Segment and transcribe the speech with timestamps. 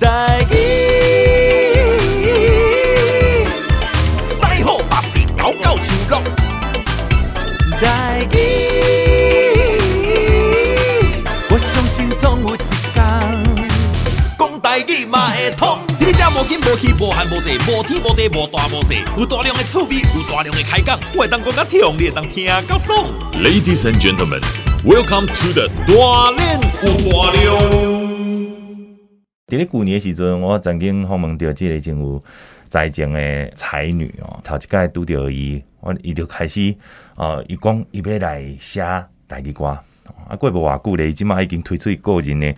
[0.00, 0.54] 台语，
[4.22, 6.22] 赛后把比高高手落。
[7.80, 8.36] 台语，
[11.50, 12.68] 我相信总有一天，
[14.38, 15.78] 讲台语嘛会通。
[15.98, 23.06] 你这无紧无气无寒无热无天无地无大无小，有大量的趣味，有大量的开讲，我会当讲甲痛，你会当听甲爽。
[23.32, 24.42] Ladies and gentlemen,
[24.84, 27.87] welcome to the 大练有大量。
[29.48, 32.22] 伫咧旧年的时阵，我曾经访问到即个真有
[32.68, 36.74] 才情的才女哦，头一届拄着伊，我伊就开始
[37.16, 38.82] 哦，伊讲伊要来写
[39.26, 42.54] 台语歌，啊，过无偌久咧，伊即马已经推出个人的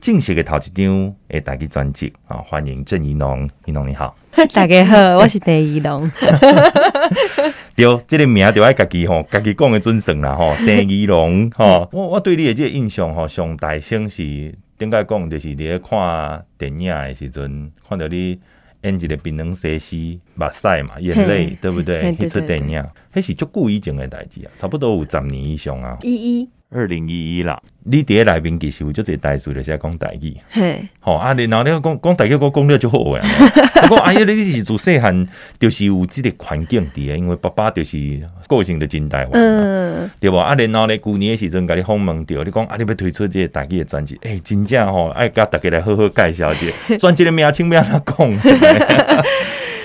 [0.00, 4.16] 正式的头一张诶台语专辑啊，欢迎郑怡农，怡农你好，
[4.54, 6.10] 大家好，我是郑怡农，
[7.76, 14.54] 对，这个名就爱家己吼， 家己讲的准算啦吼，郑怡农吼，我我对你的这个印象吼，上大声是。
[14.80, 18.38] 应该讲就是伫咧看电影诶时阵，看到你
[18.82, 22.12] 演一个槟榔西施目屎嘛，眼泪，对不对？
[22.14, 22.82] 迄出电影，
[23.14, 25.98] 迄是足久以前诶代志啊，差不多有十年以上啊。
[26.02, 26.50] 一一。
[26.72, 30.32] 二零一一啦，你伫个内面其实有足侪代志，就是讲代志。
[30.50, 33.20] 嘿，好啊，然后你讲讲代志，我讲了就好诶。
[33.90, 35.26] 我讲哎呀，你是自细汉
[35.58, 37.98] 就是有即个环境伫诶，因为爸爸就是
[38.46, 40.36] 个性的真台湾，嗯，对无？
[40.38, 48.28] 啊，然后咧旧年诶时阵，甲你访问到，你讲啊，你要推出即个代志诶专辑，诶、欸，真正吼，爱甲大家来好好介绍一下专辑诶名称，要安怎讲？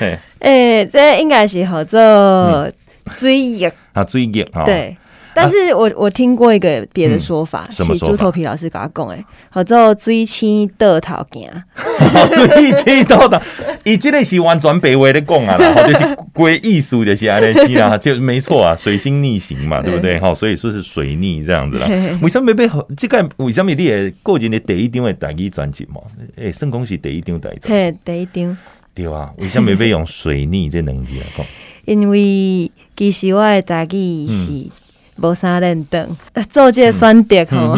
[0.02, 2.72] 诶、 欸，这应该是叫做
[3.16, 4.95] 追忆啊，追忆吼，对。
[5.36, 11.52] 但是我我听过一个别的说法，是猪头皮老师跟他讲诶，叫做水青倒头行，
[12.33, 13.38] 水青倒头，
[13.83, 20.17] 伊这个是完全白话的讲啊，然后就是归艺术就是安尼是啦， 就没错啊，水星逆行嘛，对不对？
[20.22, 21.88] 好，所以说是水逆这样子啦。
[22.22, 22.88] 为什么被好？
[22.95, 25.99] 这个为什么你的个人的第一张的台语专辑嘛？
[26.38, 28.58] 诶，算讲是第一张台语，嘿，第一张，
[28.94, 31.45] 对啊，为什么要用水逆这两字来讲？
[31.86, 34.71] 因为其实我的台语是。
[35.17, 36.17] 无啥认等，
[36.52, 37.76] 做这酸点吼，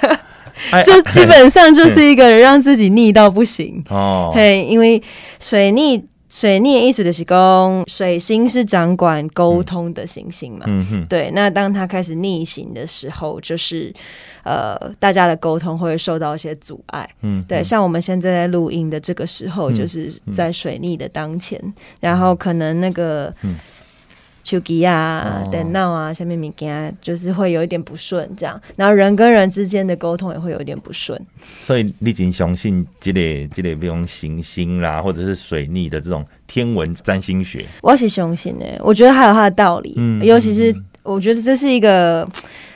[0.84, 4.30] 就基本上就是一个让自己腻到不行哦。
[4.34, 5.02] 嘿，因为
[5.40, 10.66] 水逆，水逆意思就是讲水星是掌管沟通的行星嘛。
[10.66, 11.30] 嗯哼，对。
[11.32, 13.92] 那当它开始逆行的时候，就是
[14.44, 17.08] 呃，大家的沟通会受到一些阻碍。
[17.22, 17.64] 嗯，对。
[17.64, 21.58] 像我们现在在录音的这个时候，就是在水逆的当前，
[22.00, 23.34] 然后可能那个。
[24.42, 31.20] 手机啊，电脑啊，下面物件就是会有一点不顺，这样，然后人跟人之间的沟通也会有一点不顺。
[31.60, 33.20] 所以你真相信这个
[33.54, 37.64] 这个比如行星啦，或者是水逆的这种天文占星学？
[37.82, 42.28] 我是相信的，我觉得还有它的道理，嗯，尤其是我觉得这是一个。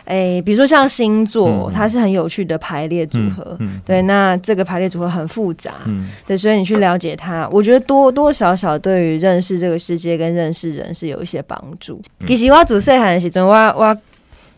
[0.05, 3.57] 哎、欸，比如说像星座，它是很有趣的排列组合，
[3.87, 11.99] 对，那这个排列组合很复杂，嗯、对，所以你去了解它，我觉得多多少少对于认识这个世界跟认识人是有一些帮助。
[12.21, 13.97] 嗯、其实我做细汉的时阵，我我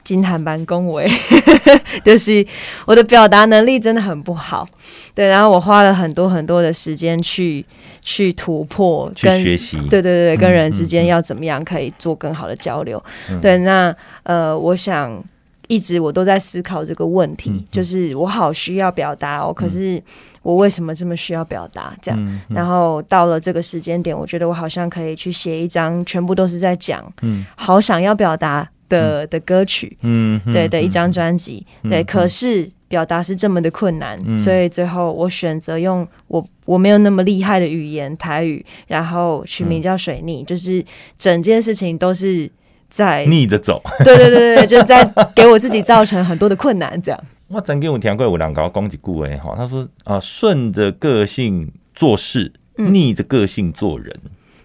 [0.03, 1.09] 金坦白恭维，
[2.05, 2.45] 就是
[2.85, 4.69] 我的表达能力真的很不好，
[5.15, 7.65] 对，然后我花了很多很多的时间去
[8.01, 15.23] 去突破，跟学习，对对对，跟人之间要怎么样可以做更好的交流，嗯、对，那呃，我想。
[15.69, 20.03] 一直我都在思考这个问题，就是我好需要表达哦，嗯、可是
[20.43, 21.97] 我为什么这么需要表达？
[22.01, 32.05] 这样，然后到了这个时间点，我觉得我好像可以去写一张全部都是在讲，嗯，好想要表达的、嗯、的歌曲，嗯，对的一张专辑，嗯、对。
[32.05, 40.85] 可是表达是这么的困难，嗯、所以最后我选择用我我没有那么厉害的语言台语，然后取名叫水逆，嗯、就是
[41.19, 42.51] 整件事情都是。
[42.97, 47.25] 在逆着走， 对对对对，就在给我自己造成很多的困难，这样。
[47.49, 54.19] 我曾经有听过有人跟我讲一句话，哈，他说啊，顺着个性做事，逆着个性做人。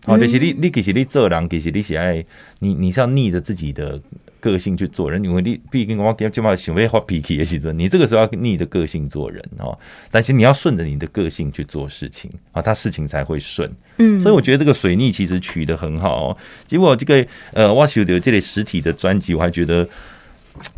[0.06, 2.26] 哦，就是你你其实你做人，其实你是爱
[2.60, 4.00] 你你是要逆着自己的
[4.42, 9.78] 个性去做人，因为你毕竟我今今嘛想要发脾气的时阵，你这个时候要逆着个性做人哦。
[10.12, 13.72] 但是你要顺着你的个性去做事情啊，他事情才会顺。
[13.98, 16.38] 嗯，所以我觉得这个水逆其实取得很好哦。
[16.68, 19.88] 结果这个呃，我收到这类实体的专辑，我还觉得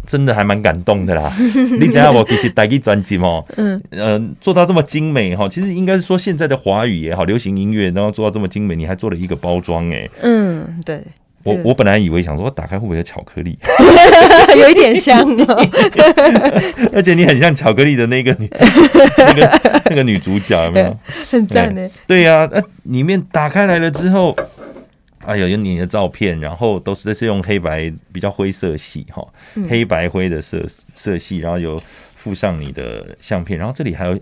[0.05, 1.33] 真的还蛮感动的啦。
[1.79, 10.09] 你知道我其实台语专辑哦，嗯呃，做到这么精美哈，其实应该是说现在的华语也好，流行音乐然后做到这么精美，你还做了一个包装哎。
[10.21, 11.01] 嗯，对。
[11.43, 13.57] 我我本来以为想说，我打开会不会有巧克力？
[14.59, 15.69] 有一点像哦，
[16.93, 18.49] 而且你很像巧克力的那个女，
[19.17, 20.97] 那个那个女主角有没有？
[21.29, 21.89] 很赞呢。
[22.07, 24.35] 对呀，那里面打开来了之后，
[25.25, 29.25] 哎呦，有你的照片，然后都是这是用黑白比较灰色系哈，
[29.69, 30.63] 黑白灰的色
[30.95, 31.79] 色系，然后有
[32.15, 34.17] 附上你的相片，然后这里还有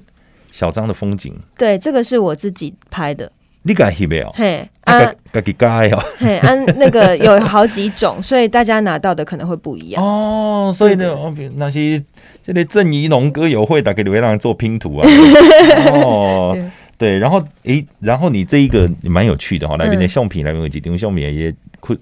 [0.52, 3.32] 小张的风景，对，这个是我自己拍的。
[3.64, 4.32] 你敢翕没有？
[4.36, 5.00] 嘿，啊，
[5.32, 6.04] 自己加哦。
[6.18, 10.02] 嘿，啊，那个有好几种，所以大家拿到的可能会不一样。
[10.04, 11.16] 哦，所以呢，
[11.56, 12.04] 那些
[12.44, 15.08] 这类正义农歌友会，大概会让人做拼图啊。
[15.94, 16.58] 哦，
[16.98, 21.54] 对，然后诶，然后你这一个蛮有趣的哈，那边的相片，那边有几张相片也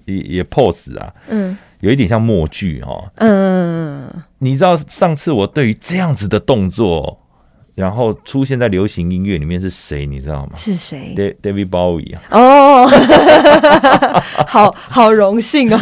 [0.06, 7.18] 也也 pose 啊，嗯，有一点像默剧哈，嗯，你知道上次我对于这样子的动作。
[7.80, 10.04] 然后出现在流行音乐里面是谁？
[10.06, 10.52] 你知道吗？
[10.56, 12.22] 是谁？David Bowie 啊！
[12.30, 12.86] 哦，
[14.46, 15.78] 好好荣幸哦，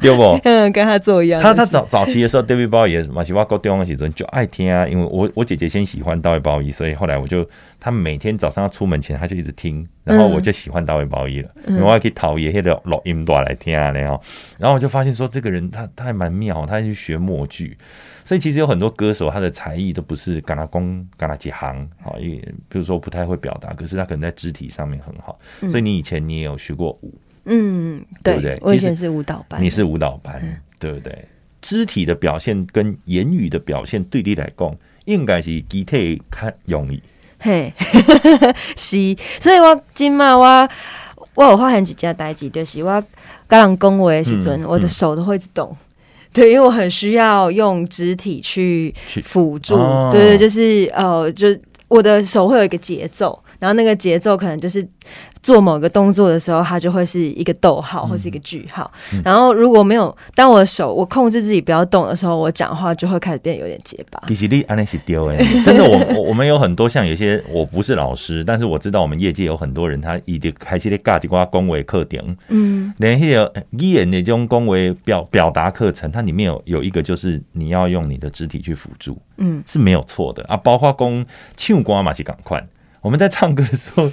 [0.00, 0.38] 对不？
[0.44, 1.40] 嗯，跟他做一样。
[1.42, 4.86] 他他早早期的时候，David Bowie 也是嘛，喜欢高中的时候就爱听啊。
[4.86, 7.46] 因为我我姐姐先喜欢 David Bowie，所以后来我就
[7.84, 11.50] 他每天早上要出门前他就一直听，然后我就喜欢 David Bowie 了。
[11.64, 14.22] 嗯、因为可以讨厌那个录音带来听啊，然后
[14.56, 17.76] 然后我就发现说这个人他他还蛮妙，他还去学默剧。
[18.24, 22.36] 所以其实有很多歌手，他的才艺都不是干那功干那几行，好，也
[22.68, 25.36] 比如说不太会表达，可是他可能在肢体上面很好。
[25.60, 27.12] 嗯、所以你以前你也有学过舞，
[27.46, 28.58] 嗯，对，对不对？
[28.62, 31.26] 我以前是舞蹈班，你是舞蹈班，嗯、对不对？
[31.60, 37.02] 肢体的表现跟言语的表现对你来讲，应该是肢体较容易。
[37.42, 37.72] 嘿，
[38.76, 38.96] 是，
[39.40, 40.68] 所以我今嘛我
[41.34, 43.04] 我有发现一件代志，就是我
[43.48, 45.76] 跟人讲话的时阵，嗯、我的手都会动。
[46.32, 51.48] 对，因为我很需要用肢体去辅助，哦、对对，就是呃，就
[51.88, 54.86] 我的手会有一个节奏，然后那个节奏可能就是。
[55.42, 58.90] 做某个动作的时候，它就会是一个逗号或是一个句号。
[59.24, 64.22] 然后如果没有，当我的手我控制自己不要动的时候，我讲话就会开始变得有点结巴。
[64.28, 80.44] 其实你安尼是丢哎， 真的，我我们有很多像有些我不是老师，但是我知道我们业界有很多人，他一直开始咧教一寡恭维课程，嗯，连那个语言那种恭维表表达课程，它里面有有一个就是你要用你的肢体去辅助，嗯，是没有错的。
[80.44, 82.64] 啊，包括讲唱歌嘛是赶快。
[83.02, 84.10] 我们在唱歌的时候，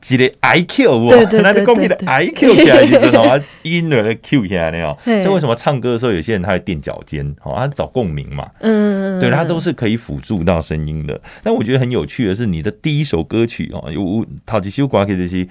[0.00, 4.96] 记得 I Q 我， 那你讲起来 I Q 起来你知道吗音儿 Q 起来那样。
[5.04, 8.50] 所以为什么唱歌的时候，有些人他会垫脚尖，好，他找共鸣嘛。
[8.60, 11.20] 嗯，对，他都是可以辅助到声音的。
[11.44, 15.46] 但我觉得很有趣的是，你的第一首歌曲哦，有陶吉修瓜克这些。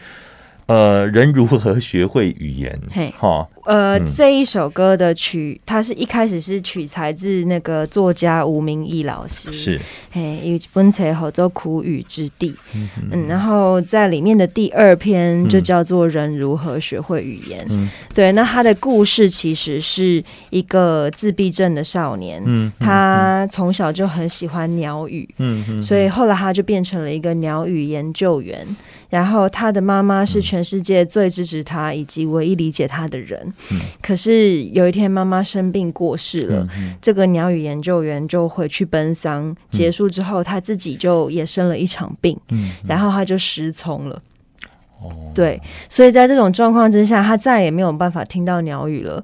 [0.66, 2.80] 呃，人如何学会语言？
[2.92, 9.80] 嘿，哈，呃，嗯、这一首歌的曲，它是一开始是取材自那个作家吴明益老师，是，
[10.12, 28.66] 嘿，一本册叫做《苦语之地》，嗯，嗯，然后在里面的第二篇就叫做《人如何学会语言》，嗯，对，那他的故事其实是一个自闭症的少年，嗯，他从小就很喜欢鸟语，嗯嗯，所以后来他就变成了一个鸟语研究员。
[29.10, 33.52] 然后他的妈妈是全世界最支持他以及唯一理解他的人。
[33.72, 36.68] 嗯、可是有一天妈妈生病过世了，
[37.02, 39.48] 这个鸟语研究员就回去奔丧。
[39.50, 42.40] 嗯、结束之后，他自己就也生了一场病，
[42.88, 44.22] 然后他就失聪了。
[45.02, 49.24] 哦，对，所以在这种状况之下，他再也没有办法听到鸟语了。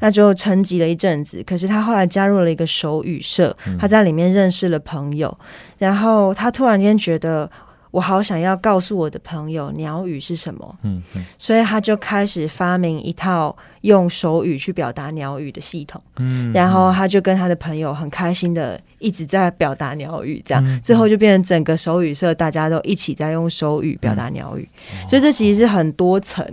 [0.00, 1.42] 那就沉寂了一阵子。
[1.46, 5.36] 可是他后来加入了一个手语社，嗯、他在里面认识了朋友，
[5.78, 7.50] 然后他突然间觉得。
[7.92, 26.44] 我好想要告诉我的朋友鸟语是什么，嗯，嗯，所以他就开始发明一套用手语去表达鸟语的系统，嗯，然后他就跟他的朋友很开心的一直在表达鸟语，这样，嗯，最后就变成整个手语社大家都一起在用手语表达鸟语，嗯，所以这其实是很多层，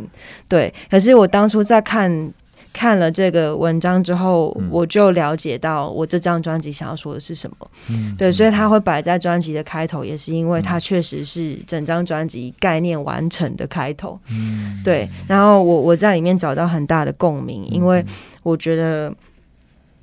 [0.47, 0.71] 对。
[0.91, 2.31] 可是我当初在看。
[2.71, 7.55] 看了这个文章之后，嗯、我就了解到我这张专辑想要说的是什么。
[7.89, 14.19] 嗯，对，所以他会摆在专辑的开头，也是因为它确实是整张专辑概念完成的开头。
[14.29, 15.09] 嗯，对。
[15.27, 18.05] 然后我我在里面找到很大的共鸣，因为
[18.43, 19.13] 我觉得，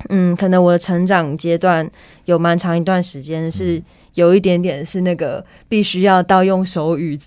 [0.09, 1.89] 嗯，可能我的成长阶段
[2.25, 3.81] 有蛮长一段时间是
[4.15, 7.19] 有一点点是那个必须要到用手语。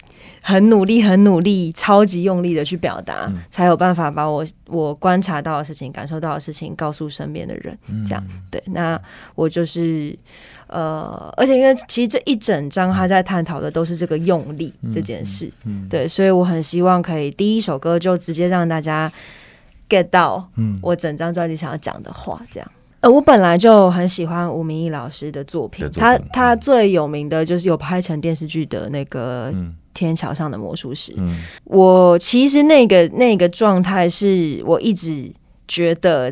[0.41, 7.77] 很努力，很努力，超级用力的去表达，嗯、才有办法把我我观察到的事情、感受到的事情告诉身边的人。
[7.87, 8.99] 嗯、这样对，那
[9.35, 10.17] 我就是
[10.67, 15.51] 呃，而且因为其实这一整张他在探讨的都是这个用力这件事，
[15.89, 19.11] 对，所以我很希望可以第一首歌就直接让大家
[19.89, 20.49] get 到
[20.81, 22.71] 我整张专辑想要讲的话，这样。
[23.01, 29.53] 呃，我本来就很喜欢吴明义老师的作品，作品他他最有名的就是有拍成电视剧的那个。
[29.89, 35.29] 嗯天桥上的魔术师，嗯、我其实那个那个状态是我一直
[35.67, 36.31] 觉得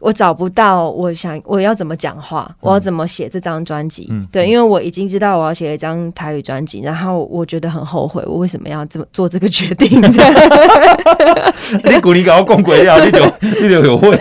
[0.00, 4.08] 我找不到，我想我要怎么讲话，嗯、我要怎么写这张专辑？
[4.10, 10.00] 嗯、对，因为我已经知道我要写一张台语专辑，然后我觉得很后悔，我为什么要这么做这个决定？
[11.84, 13.20] 你鼓励搞我讲鬼啊，你就
[13.62, 14.18] 你就有会。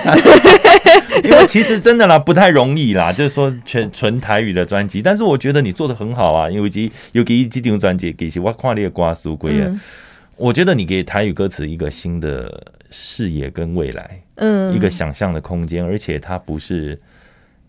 [1.27, 9.81] 因为其实真的啦，不太容易啦， 就是说全纯台语的专辑，但是我觉得你做的很好啊，因为其尤其这张专辑，其实我看你的歌词归啊，
[10.37, 16.99] 我觉得你给台语歌词一个新的视野跟未来，嗯，一个想象的空间，而且它不是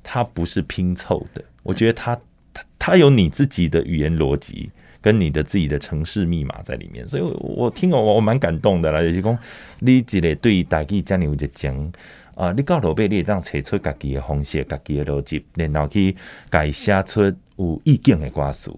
[0.03, 2.19] 它不是拼凑的，我觉得它
[2.55, 4.71] 它它有你自己的语言逻辑。
[5.00, 9.00] 跟你的自己的城市密码在里面，所以我我听我我蛮感动的啦。
[9.00, 9.38] 就是讲，
[9.79, 11.93] 你一个对大家这样有一讲
[12.38, 16.14] 啊，你到落尾你会当找出家己的方式、家己的逻辑，然后去
[16.49, 17.21] 改写出
[17.57, 18.71] 有意境的歌词，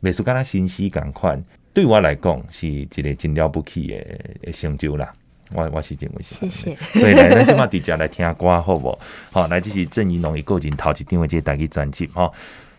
[0.00, 1.42] 每次跟他信息感款，
[1.72, 5.10] 对我来讲是一个真了不起的成就啦。
[5.54, 6.76] 我我是这么想，谢谢。
[6.76, 8.90] 所以 来，咱今嘛底下来听歌好无
[9.30, 9.42] 好？
[9.42, 12.34] 好，来，这是郑怡农伊个人头一张的这个大家专辑吼，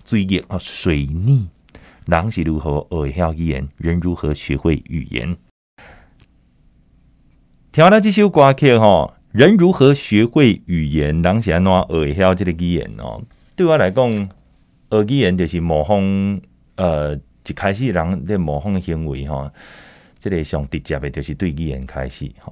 [0.05, 1.47] 水逆啊，水逆。
[2.05, 3.67] 人是如何学会晓语言？
[3.77, 5.35] 人如何学会语言？
[7.71, 11.21] 听完了这首歌曲哈，人如何学会语言？
[11.21, 13.21] 人是安怎学会这个语言哦？
[13.55, 14.11] 对我来讲，
[14.89, 16.41] 学语言就是模仿。
[16.75, 19.53] 呃，一开始人咧模仿行为哈，
[20.17, 22.51] 这个上直接的，就是对语言开始哈，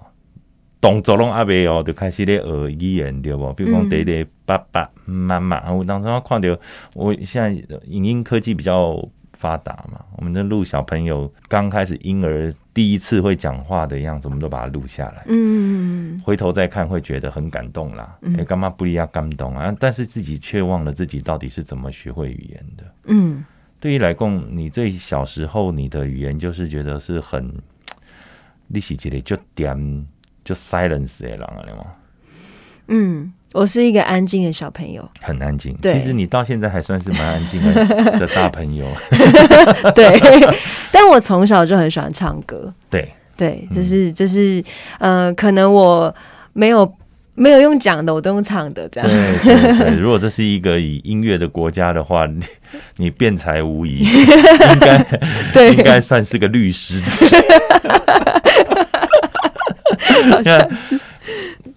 [0.80, 3.52] 动作拢阿未哦，就开始咧学语言对无？
[3.54, 6.56] 比如讲，第一个、爸爸妈妈，我当时我看到，
[6.94, 9.10] 我现在影音科技比较。
[9.46, 15.24] 发达嘛，我们的录小朋友刚开始婴儿第一次会讲话的样子，我们都把它录下来。
[15.28, 18.18] 嗯，回头再看会觉得很感动啦。
[18.24, 19.72] 哎、嗯，干嘛不一样感动啊？
[19.80, 22.84] 但是自己却忘了自己到底是怎么学会语言的。
[23.04, 23.46] 嗯，
[23.80, 27.54] 对于来讲，你最小时候你的语言就是觉得是很，
[28.66, 30.08] 你是觉得就点
[30.44, 31.86] 就 silence 的人啊，对吗？
[32.88, 33.32] 嗯。
[33.54, 35.74] 我是一个安静的小朋友，很安静。
[35.82, 37.86] 对，其实你到现在还算是蛮安静的
[38.20, 38.86] 的大朋友。
[39.96, 40.20] 对，
[40.92, 42.74] 但我从小就很喜欢唱歌。
[42.90, 44.62] 对，对，就是就是，
[45.00, 46.14] 嗯、呃，可能我
[46.52, 46.94] 没有
[47.34, 49.10] 没有用讲的，我都用唱的这样。
[49.10, 52.42] 对，对，对，如果这是一个以音乐的国家的话， 你
[52.98, 54.98] 你辩才无疑，应该
[55.54, 57.02] 对，应该算是个律师。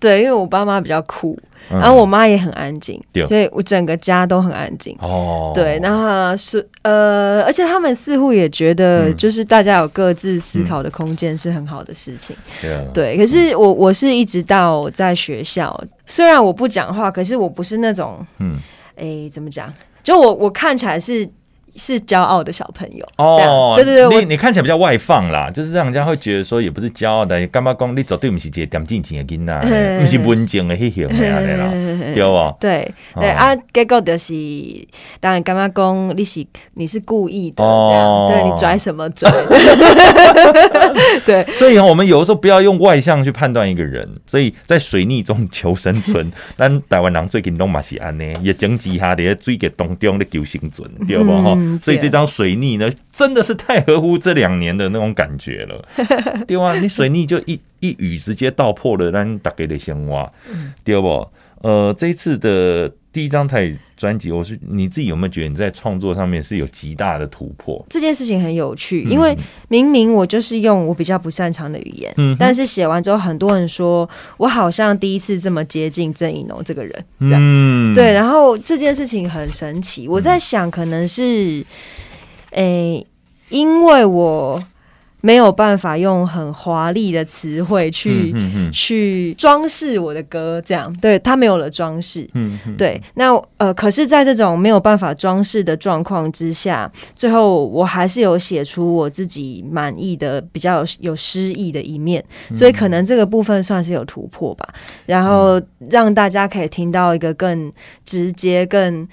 [0.00, 1.38] 对，因为我爸妈比较酷。
[1.70, 4.96] 然后我妈也很安静，嗯、所以我整个家都很安静。
[5.00, 12.34] 哦，对，然后是呃，而且他们似乎也觉得，就是大家有各自思考的空间是很好的事情。
[12.64, 18.56] 嗯、对，可是我我是一直到在学校，虽然我不讲话，可是我不是那种，嗯，
[18.96, 19.72] 哎，怎么讲？
[20.02, 21.28] 就我我看起来是。
[21.78, 31.14] 是骄傲的小朋友哦，对对对，你你看起来比较外放啦，就是让人家会觉得说也不是骄傲的，干嘛讲你绝对不是一个点静静的囡仔，不是文静的那型的
[31.56, 31.70] 啦，
[32.12, 32.56] 对不？
[32.61, 34.35] 对对啊，结果就是
[35.20, 36.44] 当然干嘛讲你是
[36.75, 39.30] 你是故意的，这样对你拽什么拽？
[41.25, 46.30] 对，所以我们有的时候不要用外向去判断一个人，所以在水逆中求生存。
[46.56, 51.30] 咱台湾人最近拢嘛是安尼，也整几下在水逆当中的求生存，对不？
[51.42, 51.56] 哈。
[51.82, 55.84] 所以这张水逆呢，真的是太合乎这两年的那种感觉了，
[56.46, 56.78] 对吧？
[56.78, 60.32] 你水逆就一一语直接道破了咱大家的想法，
[60.84, 61.28] 对不？
[61.60, 67.84] 呃，这一次的第一张台专辑，我是你自己有没有觉得你在创作上面是有极大的突破？
[67.88, 69.36] 这件事情很有趣，因为
[69.68, 78.12] 明明我就是用我比较不擅长的语言，嗯，但是写完之后，很多人说我好像第一次这么接近郑宜农这个人，这样，嗯，对。
[78.12, 81.64] 然后这件事情很神奇，我在想，可能是，
[82.50, 83.06] 诶、欸，
[83.48, 84.62] 因为我。
[85.28, 92.26] 没有办法用很华丽的词汇去、嗯、哼哼去装饰我的歌，这样对它没有了装饰。
[92.32, 92.99] 嗯，对。
[93.12, 104.66] 那呃，可是，在这种没有办法装饰的状况之下，最后我还是有写出我自己满意的、比较有有诗意的一面，所以可能这个部分算是有突破吧。
[105.04, 107.70] 然后让大家可以听到一个更
[108.02, 109.06] 直接、更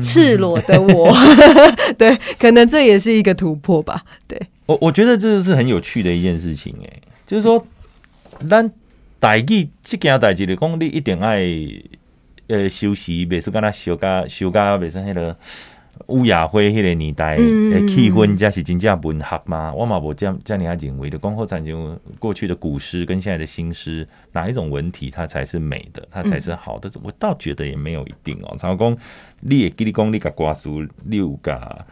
[0.00, 1.14] 赤裸的我。
[1.98, 4.02] 对，可能这也是一个突破吧。
[4.26, 4.40] 对。
[4.66, 7.66] 我我觉得这是很有趣的一件事情，哎，就是说，
[8.48, 8.70] 咱
[9.18, 11.42] 代志这件代志的讲，你一定爱
[12.46, 15.36] 呃休息，别是跟他休假休假，别是那个
[16.06, 19.72] 乌雅辉那个年代的气氛，才是真正文学嘛。
[19.74, 26.88] 我嘛无这样这样认为的，讲好讲究过去的古诗跟现在的新诗，哪一种文体它才是美的，它才是好的？
[26.94, 28.56] 嗯、我倒觉得也没有一定哦。
[28.58, 28.96] 常讲
[29.40, 30.70] 你也给你讲，你个歌词，
[31.04, 31.84] 你有个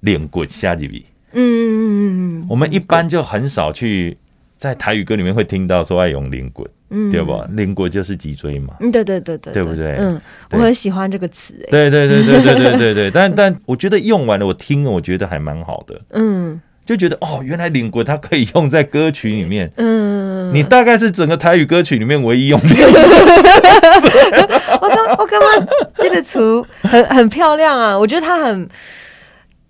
[0.00, 1.06] 练过写入去。
[1.32, 4.16] 嗯嗯嗯嗯，我们一般就很少去
[4.56, 7.42] 在台语歌里面会听到说爱用灵骨，嗯，对不？
[7.50, 9.62] 灵骨就是脊椎嘛，嗯，对对对对，对。
[9.62, 9.96] 不对？
[9.98, 10.20] 嗯，
[10.52, 22.68] 我很喜欢这个词，哎，对对对对对对对对， 但但我觉得用完了，我听了，我觉得还蛮好的，嗯，就觉得哦，原来灵骨它可以用在歌曲里面，嗯，嗯，你大概是整个台语歌曲里面唯一用的。
[24.80, 28.68] 我刚我刚刚这个词很很漂亮啊，我觉得它很。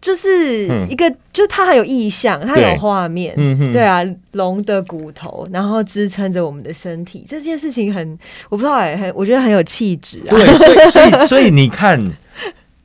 [0.02, 8.18] 就是一个，嗯、就它还有意象，它有画面，对，对啊，龙的骨头，然后支撑着我们的身体，这件事情很，
[8.50, 10.30] 我不知道哎，很，我觉得很有气质啊。
[10.30, 11.98] 对，所以所以，所以你看，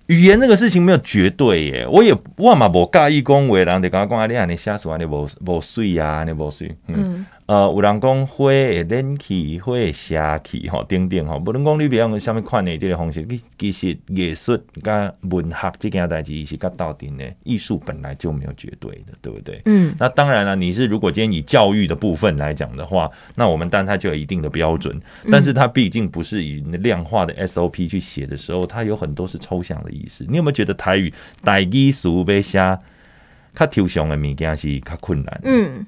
[0.05, 6.95] 语言这个事情没有绝对耶，我也我嘛无介意讲话，人就刚刚讲啊，你啊，你写出来你无无水啊，你无水，嗯。
[6.97, 11.37] 嗯呃，有人讲花会冷气，花会邪气，吼，等等吼。
[11.37, 19.61] 无论讲你别用什么款的这个方式，其其实艺术跟文学这件代志是跟道德的艺术本来就没有绝对的，对不对？
[19.63, 19.95] 嗯。
[19.97, 24.99] 那当然了，你是如果今天以教育的部分来讲的话，那我们当然它就有一定的标准，
[25.31, 30.25] 但是它毕竟不是以量化的 SOP 去写的时候，它有很多是抽象的意思。
[30.27, 31.13] 你有没有觉得台语
[31.45, 32.57] 台语书被写
[33.55, 35.41] 较抽象的物件是较困难？
[35.45, 35.85] 嗯。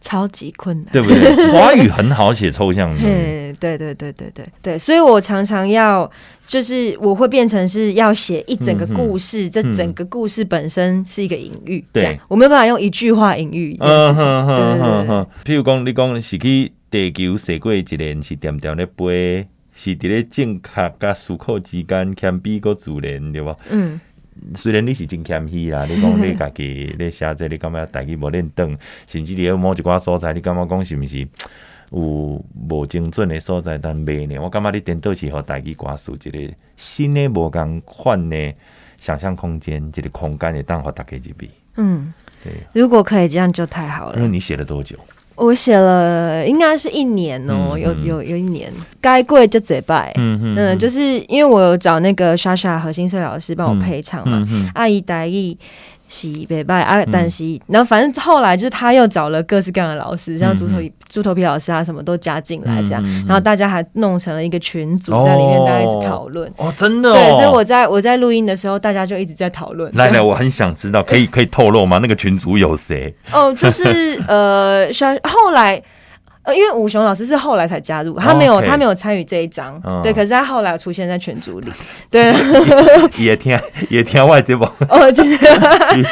[0.00, 1.52] 超级困难，对不对？
[1.52, 6.10] 华语很好写抽象的，对对对对对对对，所以我常常要，
[6.46, 15.26] 就是我会变成是要写一整个故事，嗯、这整个故事本身是一个隐喻，对、嗯，我没有办法用一句话隐喻一件事情，对对对。
[15.44, 23.56] 譬如讲，你讲是去地球写过一年，是点点的飞，是伫咧正确甲思考之间，谦卑个自然，对吧？
[23.70, 24.00] 嗯。
[24.54, 31.28] 虽然你是真谦虚啦，你讲你家己 咧写这，你感觉家己无练转，甚至你某一寡所在，你感觉讲是毋是
[31.90, 33.76] 有无精准的所在？
[33.78, 38.54] 但未呢，我感觉你颠倒是互家己歌词一个新的无共款的
[38.98, 41.50] 想象空间，一个空间会当互大家入去。
[41.76, 44.16] 嗯，对，如果可以这样就太好了。
[44.16, 44.96] 因为你写了多久？
[45.36, 50.12] 我写了，应该是一年哦、喔嗯，有有有一年，该跪就得拜。
[50.16, 55.56] 嗯嗯，嗯，就是因为我有找那个莎莎何心碎老师帮我配唱嘛，阿姨大意。
[56.10, 60.74] 是北拜啊，但是、嗯，然后反正后来就是他又找了各式各样的老师，嗯、像猪头
[61.08, 66.52] 猪头皮老师啊，什么都加进来这样、嗯，然后大家还弄成了一个群组，在里面大家一直讨论。
[66.56, 67.12] 哦，真的、哦。
[67.14, 69.88] 对，所以我在我在录音的时候，大家就一直在讨论。
[69.94, 71.98] 来来，我很想知道，可以 可以透露吗？
[72.02, 73.14] 那个群组有谁？
[73.32, 74.88] 哦，就是呃，
[75.22, 75.80] 后来。
[76.50, 78.66] 呃，因为武雄老师是后来才加入，他没有、oh, okay.
[78.66, 80.02] 他没有参与这一章，oh.
[80.02, 81.70] 对，可是他后来出现在群组里，
[82.10, 82.32] 对，
[83.18, 83.58] 也听
[83.88, 84.64] 也听外节目。
[84.88, 85.38] 哦，真的，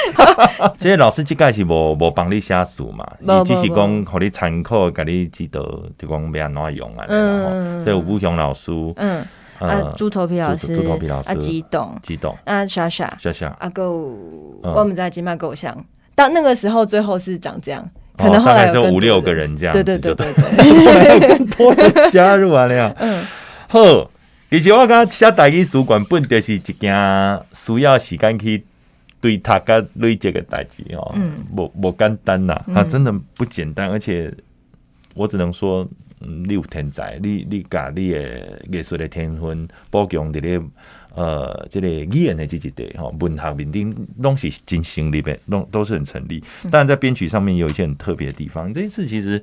[0.79, 5.61] 这些老师这个是无无帮你写书嘛，你只是讲和你参考，给你指导，
[5.99, 9.25] 就讲要安怎用啊，嗯，所以武雄老师，嗯，
[9.59, 14.17] 啊，猪头皮老师，猪头皮老师，啊，激动，激动，啊，莎莎，莎莎，啊，够，
[14.63, 17.89] 我们在金麦够像，到那个时候最后是长这样。
[18.19, 22.93] 可能后来就五六个人这样，对对对对对，更多人加入完了。
[22.99, 23.25] 嗯，
[23.69, 24.11] 好，
[24.51, 26.93] 其实我刚写台语书馆本就是一件
[27.53, 28.65] 需要时间去
[29.21, 34.33] 对他个累积的代志哦，嗯，不不简单呐，它真的不简单，而且
[35.15, 35.87] 我只能说，
[36.21, 40.61] 嗯，你有天才，你你把你的艺术的天分补强在咧。
[41.19, 46.41] 呃，这个语言的这几对哈，文学面顶拢是真成立的，拢都是很成立。
[46.71, 48.73] 但在编曲上面有一些很特别的地方。
[48.73, 49.43] 这一次其实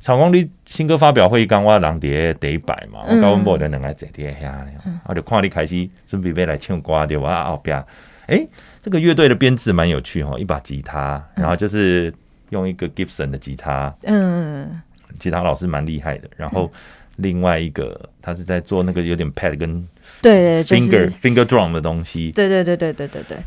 [0.00, 4.66] 草光你新歌发表会刚我人碟第一摆嘛，我高温波的两个在碟下，
[5.06, 7.44] 我就看你开始准备要来唱歌对吧？
[7.44, 7.84] 后边，
[8.26, 8.44] 哎，
[8.82, 12.12] 这个乐队的编制蛮有趣哈，一把吉他，然后就是
[12.50, 14.82] 用一个 Gibson 的吉他，嗯，
[15.20, 16.28] 吉他老师蛮厉害的。
[16.36, 16.72] 然后
[17.18, 19.86] 另外一个他是在做那个有点 pad 跟。
[20.24, 22.32] 对对，就是 finger finger drum 的东西。
[22.32, 23.44] 对对对对对对对，嗯，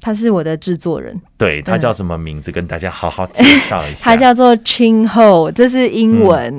[0.00, 1.18] 他是我的制作人。
[1.36, 2.50] 对，他叫什么名字？
[2.50, 3.98] 跟大家好好介绍一下。
[4.02, 6.58] 他叫做 Chin Ho，这是英文。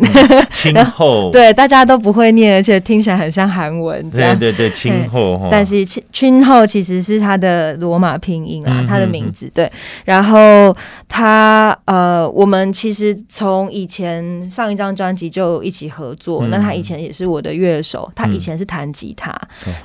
[0.53, 4.09] Chin Ho，对，大家都不会念，而且听起来很像韩文。
[4.09, 5.49] 对对对，Chin Ho。
[5.51, 9.51] 但是 Chin Ho 其实是他的罗马拼音啊，他的名字。
[9.53, 9.69] 对，
[10.05, 10.75] 然后
[11.09, 16.47] 他呃，我们其实从以前上一张专辑就一起合作。
[16.49, 19.29] 那他以前也是我的乐手，他以前是弹吉他。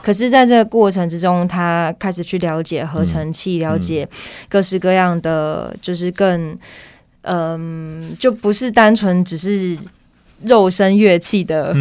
[0.02, 4.08] 可是，在这个过程之中，他开始去了解合成器，了解
[4.48, 6.56] 各式各样的，就是更
[7.22, 9.76] 嗯，就不是单纯只是
[10.42, 11.74] 肉身乐器的，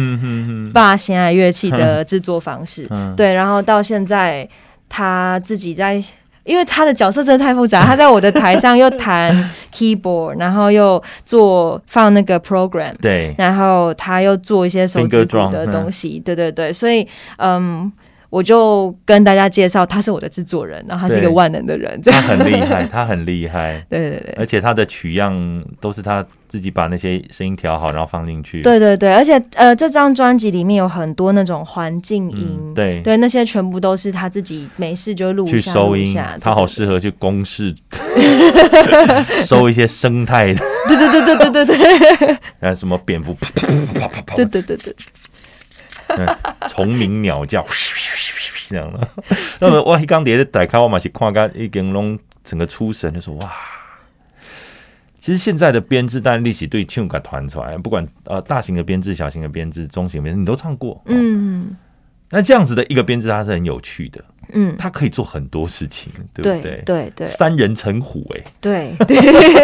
[0.72, 2.88] 把弦乐乐器的制作方式。
[3.16, 4.48] 对，然后到现在
[4.88, 6.02] 他自己在。
[6.44, 17.90] 因为他的角色真的太复杂，他在我的台上又弹 keyboard，然后又做放那个 program，对，然后他又做一些手指鼓的东西，对对对，所以嗯。
[18.34, 33.00] 我就跟大家介绍，他是我的制作人，然后他是一个万能的人，他很厉害， 他很厉害，对对对，而且他的取样都是他自己把那些声音调好，然后放进去，对对对，而且呃，这张专辑里面有很多那种环境音，嗯、对。
[33.02, 37.72] 对，那些全部都是他自己没事就录去收音，他好适合去公示
[39.46, 40.52] 收一些生态。
[40.52, 41.76] 的，对对对对对对
[42.16, 43.68] 对，啊， 什么蝙蝠啪啪
[44.00, 44.92] 啪啪啪，对对对对。
[46.68, 47.64] 虫鸣鸟叫，
[48.68, 49.08] 这样的。
[49.60, 53.52] 那么我一刚点的打开，我嘛是看个一根龙整个出神，就说哇，
[55.20, 61.02] 其实现在的编制，但力气对唱歌团出来，不管呃大型的编制、小型的编制、中型编制，你都唱过。
[61.06, 61.76] 嗯，
[62.34, 64.22] 那这样子的一个编制，它是很有趣的。
[64.56, 66.82] 嗯，他可以做很多事情，对不对？
[66.84, 67.12] 对？
[67.16, 69.16] 对，三人成虎，哎，对 对，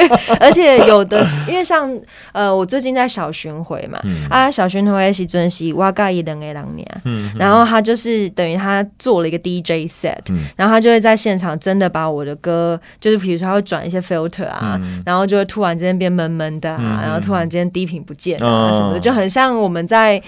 [0.40, 1.88] 而且有的是，因为像
[2.32, 4.26] 呃，我最近在小巡回嘛，嗯。
[4.30, 10.16] 啊，小巡回是尊是哇嘎一两个两年，嗯，然后他就是等于他做了一个 DJ set，
[10.56, 20.20] 然后他就会在现场真的把我的歌，就是比如说他会转一些 filter 啊，然后就会突然之间变闷闷的啊，然后突然间低频不见啊什么的，就很像我们在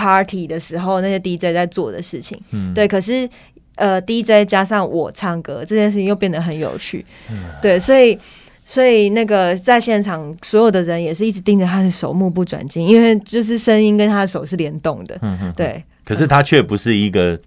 [0.00, 2.40] party 的时候那些 DJ 在做的事情，
[2.74, 3.28] 对，可是。
[3.76, 8.18] 呃，DJ 加上我唱歌这件事情又变得很有趣，嗯、对，所以
[8.66, 15.18] 所以那个在现场所有的人也是一直盯着他的手，目不转睛，因为就是声音跟他的手是联动的，
[15.56, 15.82] 对。
[16.04, 17.40] 可是他却不是一个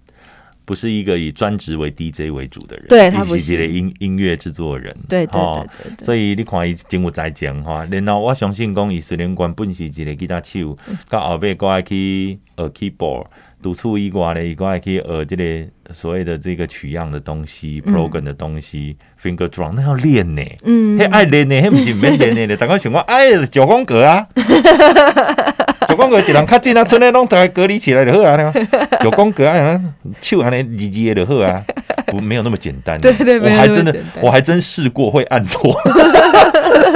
[0.64, 3.68] 不是一个以专职为 DJ 为主的人，对他不是。
[3.68, 10.76] 音音乐制作人，对对对，对，对，对，所以你看伊真有才讲哈，然后我相信讲伊虽然原本是一个吉他手，
[11.08, 13.26] 到后边过来去学 keyboard。
[13.62, 24.28] 独处以外呢，伊个还可以学这个所谓的这个取样的东西、嗯、program 的东西、finger drum，那要练呢，嗯，嘿爱练呢，嘿不是免练的， 大家想讲哎，九宫格啊，
[25.94, 28.52] 九宫格一人较近啊，村内拢大概隔离起来就好啊，
[29.00, 29.80] 九宫格啊，
[30.20, 31.62] 手安尼二二的就好啊，
[32.06, 35.72] 不没有那么简单，对对，我还真的我还真试过会按错，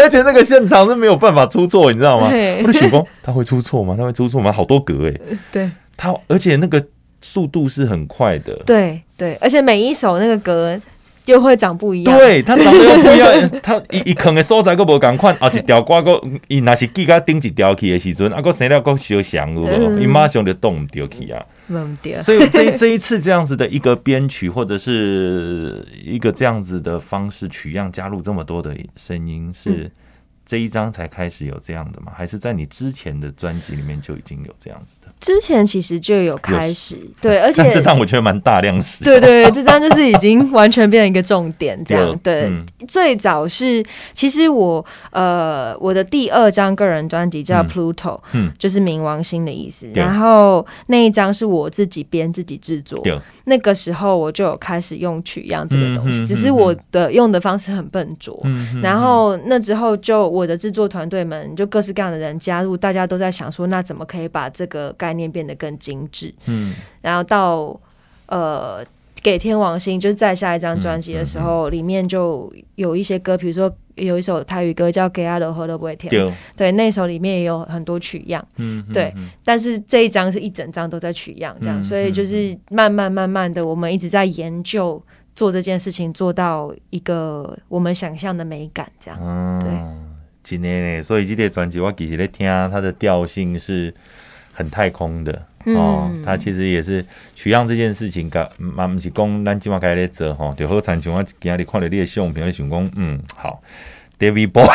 [0.01, 2.27] 而且那个现场是没有办法出错，你知道吗？
[2.27, 3.95] 我的手工他会出错吗？
[3.97, 4.51] 他会出错吗？
[4.51, 5.71] 好多格哎，对。
[5.97, 6.85] 他而且那个
[7.23, 10.81] 速度是很快的，对对，而且每一首那个歌
[11.31, 19.49] 又会长不一样，对，它长得又不一样，它一一坑的所在个无共款， 啊一条瓜个伊若是记甲顶一条去的时阵，啊个生了个小响，
[20.01, 21.45] 伊马上就动唔掉去啊，
[22.23, 29.71] 所以这 这一次这样子的一个编曲或者是一个这样子的方式取样加入这么多的声音是。
[29.71, 29.91] 嗯
[30.49, 32.11] 这一张才开始有这样的吗？
[32.17, 35.08] 还是在你之前的专辑里面就已经有这样子的？
[35.21, 39.03] 之前其实就有开始，对，而且 这张我觉得蛮大量使。
[39.03, 42.17] 对对对，这张就是已经完全变成一个重点，这样。
[42.23, 49.87] 对，嗯、最早是其实我呃我的第二张个人专辑叫 Pluto，嗯，就是冥王星的意思。
[49.89, 53.03] 嗯、然后那一张是我自己编自己制作，
[53.45, 58.41] 那个时候我就有开始用取样这个东西，嗯、只是我的用的方式很笨拙。
[58.45, 60.29] 嗯、然后那之后就。
[60.29, 66.35] 我的制作团队们就各式各样的人加入，大家都在想说，那怎么可以把这个概念变得更精致？
[66.45, 67.81] 嗯，然后到
[68.27, 68.85] 呃
[69.23, 76.13] 给天王星，就是在下一张专辑的时候，嗯嗯嗯、里面就有一些歌，比如说有一首台语歌叫《给阿罗喝都不会甜》，
[76.57, 79.15] 对，那首里面也有很多取样，嗯，嗯对。
[79.45, 85.03] 但是这一张是一整张都在取样，这样，嗯、所以就是慢慢慢慢的，我们一直在研究
[85.35, 89.71] 做这件事情，做到一个我们想象的美感，这样，嗯、对。
[90.45, 93.93] 今天呢，所以这个专辑我其实在听，它的调性是
[94.59, 96.11] 很太空的、嗯、哦。
[96.25, 97.05] 他其实也是
[97.37, 103.63] 取样这件事情，噶嘛不是讲咱今晚开始做哈，就好像像我今日看到你的相片，想讲嗯好
[104.19, 104.67] ，David Boy，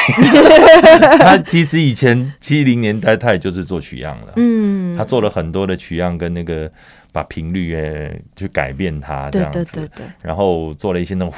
[1.19, 6.71] 他其实以前七零年代他也就是做取样了，嗯，他做了很多的取样跟那个
[7.11, 11.33] 把频率诶去改变它这样子，对对对对，然后做了一些那种。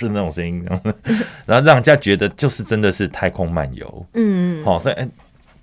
[0.00, 0.64] 是那种声音，
[1.44, 4.06] 然后让人家觉得就是真的是太空漫游。
[4.14, 4.94] 嗯，好，所以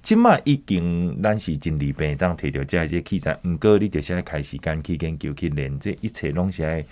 [0.05, 6.85] 今麦已经咱是真利便当提到这些器材，毋过你就现在开时间去研究去练，这一切拢是爱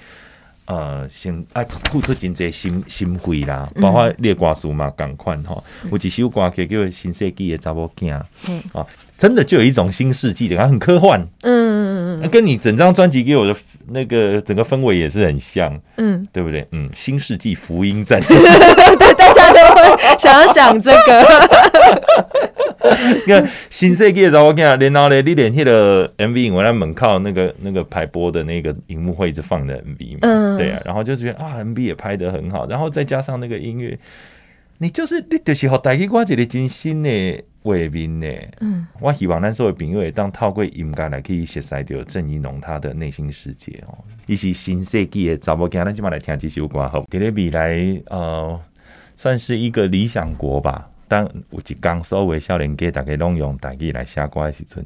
[0.66, 5.64] 呃先爱付出真侪心心血啦，包括列歌词嘛，共款吼。
[5.92, 8.20] 有一首歌叫《新世纪的查某囝》，
[8.76, 8.84] 啊，
[9.20, 11.24] 真的就有一种新世纪的，它很科幻。
[11.44, 13.56] 嗯，跟你整张专辑给我的。
[13.86, 16.66] 那个整个氛围也是很像，嗯，对不对？
[16.72, 21.22] 嗯，新世纪福音战士， 对，大家都会想要讲这个。
[23.70, 33.98] 新世纪的我跟你讲，然后呢，你连那个 MV，我在门靠那个那个排播的那个荧幕会一直放的 MV 嘛，嗯，对啊，然后就觉得啊，MV 也拍得很好，然后再加上那个音乐，
[34.80, 38.28] 你就是你就是好带给我一个真心的画面呢。
[38.60, 43.98] 嗯，我希望咱所有朋友会当透过音乐来去熟悉到郑宜农他的内心世界哦。
[44.26, 47.06] 伊是新世纪的查某囝，咱今麦来听这首歌好。
[47.10, 48.60] 在未来，呃，
[49.16, 50.90] 算是一个理想国吧。
[51.08, 54.84] 当有一天所有少年家大家拢用台语来写歌的时阵，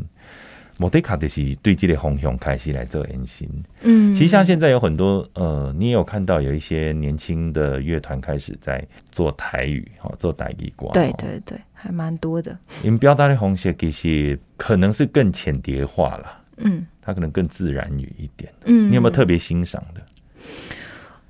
[0.78, 3.50] 目的确就是对这个方向开始来做延伸。
[3.82, 10.88] 嗯，其实像现在有很多呃，你也有看到有一些年轻的乐团开始在做台语，哈，做台语歌。
[10.94, 12.58] 对对对，还蛮多的。
[12.84, 18.54] 因为表达的方式其实可能是更浅碟化了，嗯，它可能更自然语一点。
[18.66, 20.02] 嗯，你有没有特别欣赏的？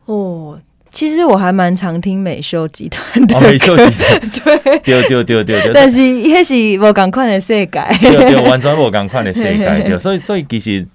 [0.05, 0.59] 哦。
[0.97, 4.19] 其实我还蛮常听美秀集团的，美秀集团。
[4.81, 7.67] 对，对对对对对，但是那是无共款的世界，
[8.01, 10.87] 对对，完全无共款的世界，对， 所以所以其实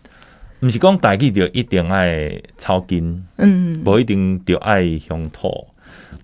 [0.58, 5.68] 不是讲台语就一定爱草根，嗯，不一定就爱乡土，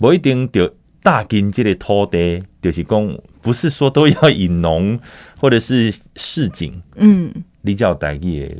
[0.00, 0.68] 不一定就
[1.04, 4.98] 大根这个土地，就是讲不是说都要以农
[5.40, 8.56] 或者是市井，嗯，比较台语的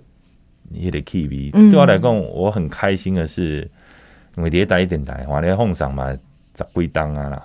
[0.80, 3.68] 那个气味，对我来讲，我很开心的是。
[4.38, 6.10] 因为第一台电台，话你放上嘛
[6.56, 7.42] 十几档啊啦，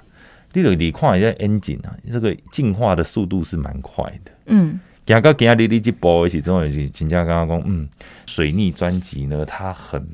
[0.53, 4.31] 你就你看一下 engine 啊，这个进化的速度是蛮快的。
[4.45, 7.89] 嗯，行到今日你这播的时候，是真正刚刚讲，嗯，
[8.27, 10.07] 水逆专辑呢，它很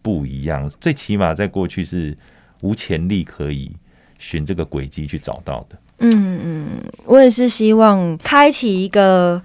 [0.00, 2.16] 不一样，最起码在过去是
[2.62, 3.70] 无潜力可以
[4.18, 5.76] 循这个轨迹去找到的。
[5.98, 6.10] 嗯
[6.42, 6.66] 嗯，
[7.04, 9.40] 我也是希望开启一个。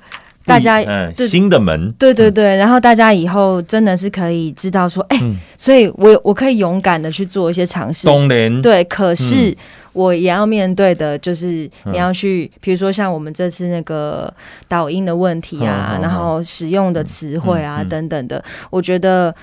[0.49, 5.17] 大家嗯，新的门，对对对，然后大家以后真的是可以知道说，哎，
[5.55, 8.07] 所以我我可以勇敢的去做一些尝试。
[8.07, 9.55] 当然，对，可是
[9.93, 14.33] 我也要面对的就是你要去，比如说像我们这次那个
[14.67, 19.33] 导音的问题啊，然后使用的词汇啊等等的，我觉得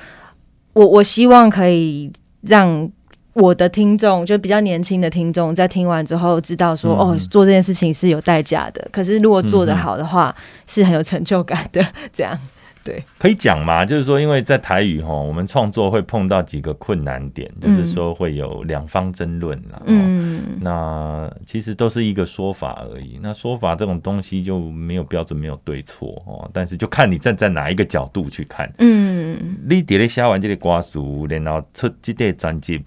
[0.73, 2.11] 我我希望可以
[2.43, 2.91] 让。
[3.37, 8.89] 我的听众就比较年轻的听众，在听完之后知道说，哦，做这件事情是有代价的。
[8.91, 10.35] 可是如果做得好的话，
[10.67, 11.85] 是很有成就感的。
[12.15, 12.39] 这样，
[12.83, 13.85] 对，可以讲嘛？
[13.85, 19.83] 就是说，因为在台语哈，我们创作会碰到几个困难点，就是说会有两方争论啦。
[19.85, 23.21] 嗯，那其实都是一个说法而已。
[23.23, 26.49] 那说法这种东西就没有标准，没有对错哦。
[26.55, 28.73] 但是就看你站在哪一个角度去看。
[28.79, 32.83] 嗯，你伫咧写完这个歌词，然后出这个专辑。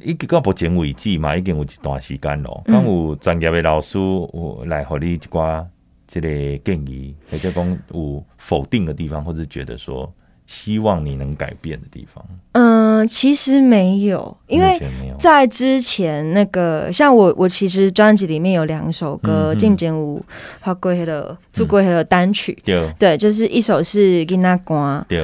[0.00, 2.62] 已经到目前为止嘛，已经有一段时间咯。
[2.64, 5.64] 刚、嗯、有专业的老师有来给你一寡
[6.06, 6.28] 这个
[6.58, 10.12] 建议，或者讲有否定的地方，或者觉得说
[10.46, 12.24] 希望你能改变的地方。
[12.52, 12.73] 嗯，
[13.08, 14.80] 其实没有，因为
[15.18, 20.20] 在之前那个像我，我其实专辑里面有两首歌，进前有
[20.60, 22.56] 发过的出过的单曲，
[22.98, 24.74] 对，就是一首是《囡仔歌》，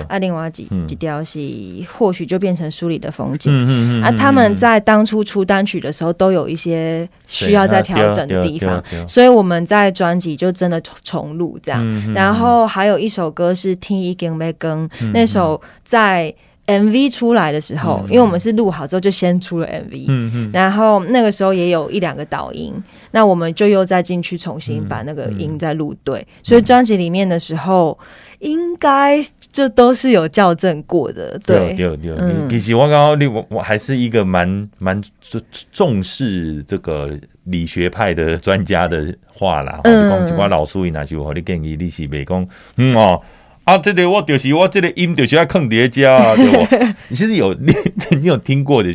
[0.09, 1.39] 啊，另外几几条是
[1.93, 16.35] 或许就变成书里的风景，嗯嗯嗯啊，他们在当初出单曲的时候都有一些需要再调整的地方，所以我们在专辑就真的重录这样，然后还有一首歌是《天已经要光》，那首在。
[16.67, 22.73] MV 出来的时候，因为我们是录好之后就先出了 MV，嗯嗯，然后那个时候也有一两个导音，
[23.11, 27.99] 那我们就又再进去重新把那个音再录对，所以专辑里面的时候
[28.39, 29.21] 应该
[29.51, 31.75] 就都是有校正过的，对。
[31.75, 32.17] 对对。
[32.51, 35.03] 其实我刚刚你我我还是一个蛮蛮
[35.73, 42.47] 重视这个理学派的专家的话啦，嗯，就讲老师伊那就和你建议你是别讲，
[42.77, 43.21] 嗯哦。
[43.71, 46.77] 啊，这个我就是我这个音就是要坑叠加啊， 对不？
[47.07, 47.73] 你其实有你
[48.19, 48.91] 你有听过的，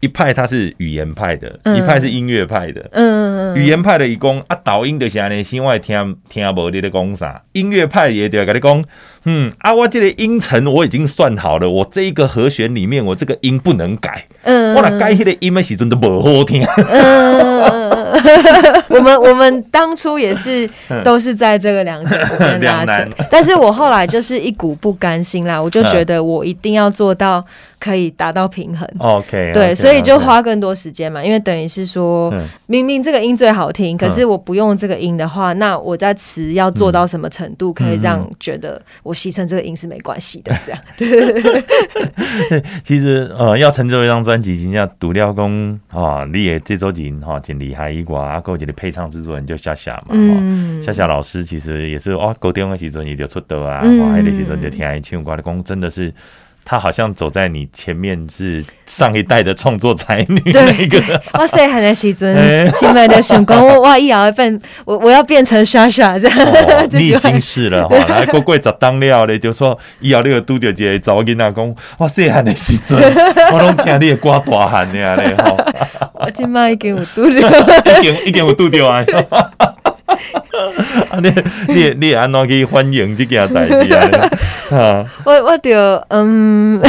[0.00, 2.90] 一派他是语言派的，一派是音乐派的。
[2.92, 7.40] 嗯，语言派的一讲啊，抖音就是安尼，先外听听无你的讲啥。
[7.52, 8.84] 音乐派也得跟你讲，
[9.24, 14.26] 嗯啊，我这个音程我已经算好了，我这一个和弦里面我这个音不能改。
[14.42, 16.62] 嗯，我那改迄个音的时阵都不好听。
[16.64, 18.12] 嗯。
[18.96, 20.68] 我们我们当初也是
[21.02, 27.44] 都是在这个两者之间拉扯， 但是我后来就是一股不甘心啦，我就觉得我一定要做到。
[27.82, 32.32] 可以达到平衡，OK，对，所以就花更多时间嘛，因为等于是说，
[32.66, 40.80] 明明这个音最好听，可是我不用这个音的话，那我在词要做到什么程度，可以让觉得我牺牲这个音是没关系的， 这样。
[40.96, 50.14] 对， 其实呃，要成就一张专辑，真正独料工啊，你也这周人哈，挺厉害一挂，阿哥这里配唱制作人就夏夏嘛，
[50.86, 56.14] 夏夏老师其实也是哦，高中的时阵也就出道啊，哇，那时阵就听爱唱歌的工，真的是。
[56.64, 61.22] 他好像走在你前面，是上一代的创作才女那个。
[61.38, 66.38] 我细汉的时阵，新买的想讲我哇以后要变，我我要变成莎莎这样。
[66.38, 72.98] 哦、 你已经是了哈， 来过过十当了咧，就说以后你个拄着一个查某囡仔讲，我细汉的时阵，
[73.52, 75.56] 我拢听你的歌大汉的咧哈。
[76.14, 77.48] 我今麦已经有拄着，
[78.00, 79.04] 已经已经有拄着啊。
[81.10, 81.32] 啊，你
[81.74, 83.92] 你你安怎去欢迎这件代志
[84.74, 85.06] 啊？
[85.24, 85.76] 我我就
[86.08, 86.80] 嗯，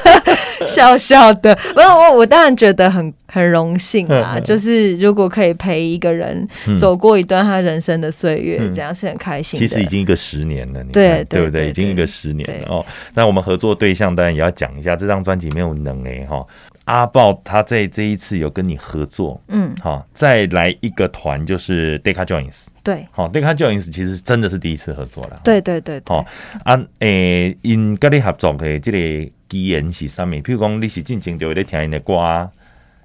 [0.66, 1.56] 笑笑的。
[1.74, 6.46] 我我我当然觉得很很荣幸啊，就是如果可以陪一个人
[6.78, 9.58] 走过一段他人生的岁月，这样是很开心。
[9.58, 11.68] 其实已经一个十年了，你对对不对？
[11.68, 12.84] 已经一个十年了哦。
[13.14, 16.44] 那我们合作对象当然也要讲一下，这张专辑没有能诶哈。
[16.84, 22.54] 阿豹他在这一次有跟你合作，嗯，好，再来一个团就是 Deca Joins，
[22.86, 26.24] 对，好，Deca Joins 其实真的是第一次合作了，对对对，好，
[26.62, 30.28] 啊，诶，因跟你合作的这个机缘是啥物？
[30.28, 32.48] 譬如讲你是进前就会咧听因的歌，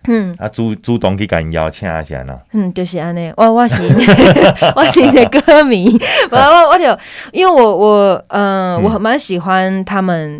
[0.07, 3.81] 嗯，啊主主动去跟邀请一下呢，嗯，就是安尼，我我是
[4.77, 6.95] 我是你的歌迷， 我我我就
[7.31, 10.39] 因为我我嗯，我很蛮喜欢他们。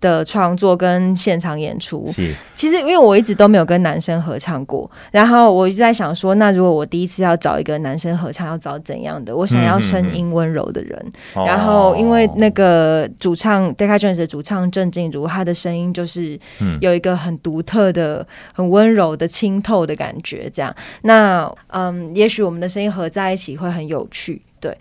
[0.00, 2.12] 的创作跟现场演出，
[2.54, 9.36] 其实因为我一直都没有跟男生合唱过，然后我一直在想说，那如果我第一次要找一个男生合唱，要找怎样的？
[9.36, 10.98] 我想要声音温柔的人。
[11.04, 16.38] 嗯嗯嗯，然后因为那个主唱 Deca Joins 的主唱郑静茹，她的声音就是
[16.80, 20.50] 有一个很独特的、很温柔的、清透的感觉。
[20.50, 24.40] 这样，那嗯，也许我们的声音合在一起会很有趣。
[24.60, 24.76] 对，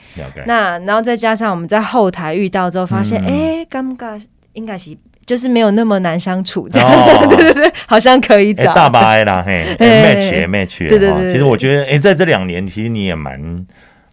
[0.46, 4.98] 那然后再加上我们在后台遇到之后，发现哎，尴尬、嗯，应该是。
[5.26, 11.32] 就是没有那么难相处，这样、哦、 对对对，好像可以找、欸、大把啦，嘿， match match，对对对。
[11.32, 13.40] 其实我觉得，哎、欸，在这两年，其实你也蛮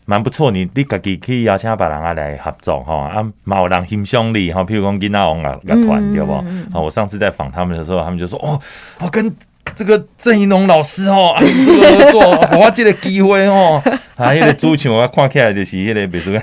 [0.04, 6.34] 蛮不错，你你自己可以邀请别人啊来合作哈，啊，有人欣赏你哈，譬如讲金娜王啊乐团，对不？
[6.34, 6.44] 啊，
[6.74, 8.60] 我上次在访他们的时候，他们就说，哦，
[9.00, 9.34] 我跟
[9.74, 12.20] 这个郑宜农老师哦，合作，
[12.60, 13.82] 我这个机会哦，
[14.16, 16.38] 啊，那个主唱我看起来就是那个，比如说。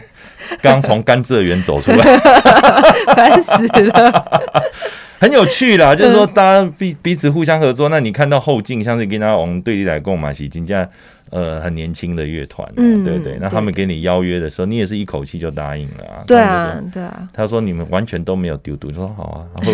[0.61, 2.17] 刚从甘蔗园走出来，
[3.15, 4.41] 烦死了，
[5.19, 5.95] 很有趣啦。
[5.95, 7.89] 就是说，大家彼彼此互相合作。
[7.89, 10.87] 那你看到后劲，像是跟他我们对立来共嘛，喜金家
[11.29, 13.37] 呃很年轻的乐团，嗯，对对。
[13.39, 16.23] 那他们给你邀约的时候，你也是一口气就答应了啊？
[16.27, 17.27] 对啊，对啊。
[17.33, 19.71] 他说你们完全都没有丢毒，说好啊，好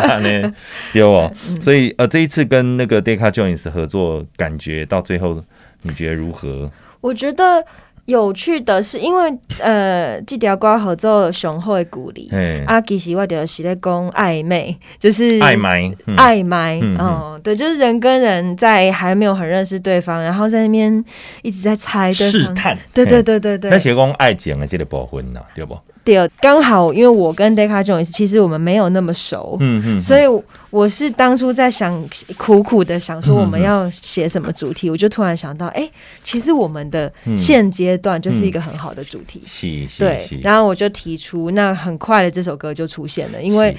[0.00, 0.52] 啊，那
[0.92, 1.32] 有哦。
[1.60, 5.42] 所以呃，这一次跟那个 Deca Joins 合作，感觉到最后
[5.82, 6.70] 你觉得如何？
[7.00, 7.64] 我觉得。
[8.06, 21.04] 有趣的是，因为呃，这条歌合作雄厚的鼓励，嗯啊，其实我就是在讲暧昧，就是暧昧，暧昧嗯，对，就是人跟人在还没有很认识对方，然后在那边
[21.42, 25.78] 一直在猜对方，试探，对对对对对，那写讲爱情的这个部分呢，对不？
[26.04, 30.24] 对，刚好因为我跟 Deca Jones 其实我们没有那么熟，嗯嗯，所以
[30.70, 32.04] 我是当初在想，
[32.36, 35.88] 苦苦的想说我们要写什么主题，我就突然想到，哎，
[36.24, 43.76] 其实我们的现阶段就是一个很好的主题，是，对，然后我就提出，那很快的这首歌就出现了，因为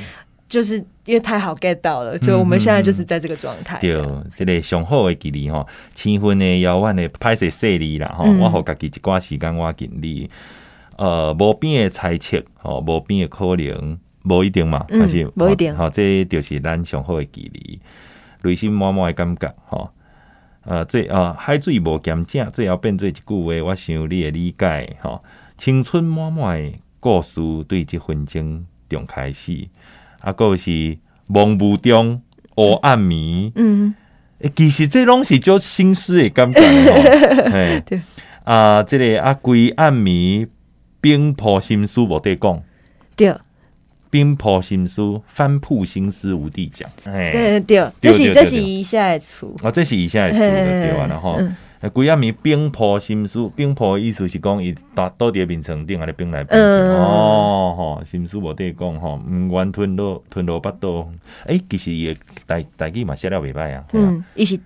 [0.47, 3.79] 就是因为太好 get 到了，就我们现在就是在这个状态。
[3.81, 3.91] 对，
[4.37, 10.29] 这个上好的距离哈，青婚的遥远的拍摄势力啦哈，我和家己一寡时间我尽力。
[10.97, 15.75] 呃，无边的猜测，吼，无边的可能，无一定嘛，还是无一定。
[15.75, 17.79] 吼，这就是咱上好的距离，
[18.43, 19.89] 内心满满的感觉，吼。
[20.65, 25.23] 呃，这呃，海水无咸正，最后变做一句话，我想你会理解，吼。
[25.57, 29.67] 青春满满的故事，对这分钟中开始，
[30.21, 32.21] 啊，个是梦雾中
[32.55, 33.93] 黑暗暝，嗯，
[34.55, 37.81] 其实这拢是叫心思的感觉，吼。
[37.85, 38.01] 对。
[38.45, 40.47] 啊，这个啊，归暗暝。
[41.03, 42.63] 冰破心思无得讲，
[43.17, 43.35] 对，
[44.09, 51.37] 冰破心思，翻铺心思无地讲，哎，对对对，这是这是以下的词，哦，这是以下的词对啊，然后，
[51.91, 61.09] 规暗暝冰破心思，冰破意思是讲伊倒倒伫眠床顶，安尼冰来冰去，哦吼，心思无得讲吼，毋愿吞落吞落腹肚，
[61.47, 62.15] 诶，其实伊
[62.47, 64.57] 台台语嘛写了袂歹啊，嗯，伊是。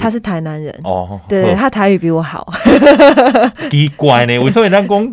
[0.00, 2.50] 他是台南人哦，对，他台语比我好，
[3.70, 5.12] 奇怪呢，为什么他讲？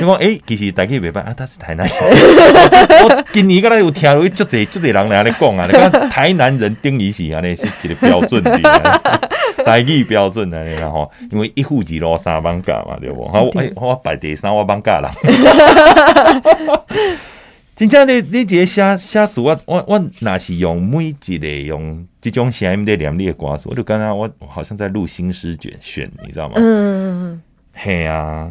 [0.00, 1.94] 讲诶，其实台语袂歹啊，他是台南人。
[3.04, 8.58] 我今年刚才有听到，足侪足侪人来安尼讲啊，你讲台南人定义是安尼是一个标准的，
[9.64, 13.28] 台语标准的啦吼，因为一户二路三艋舺嘛，对不？
[13.28, 15.10] 好，诶，我排第三，我艋舺啦。
[17.80, 26.56] 真正你你这个写写词，我我我若是用每一个用这种声音在念你的歌词，我就感觉我好像在录新诗卷选，你知道吗？
[26.58, 27.40] 嗯，
[27.72, 28.50] 嘿啊，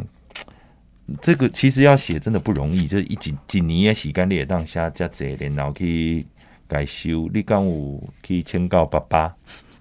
[1.21, 6.25] 这个其实要写真的不容易，就是一几几年的时间你也当下加这点，然后去
[6.67, 7.29] 改修。
[7.31, 9.31] 你刚有去请教爸爸？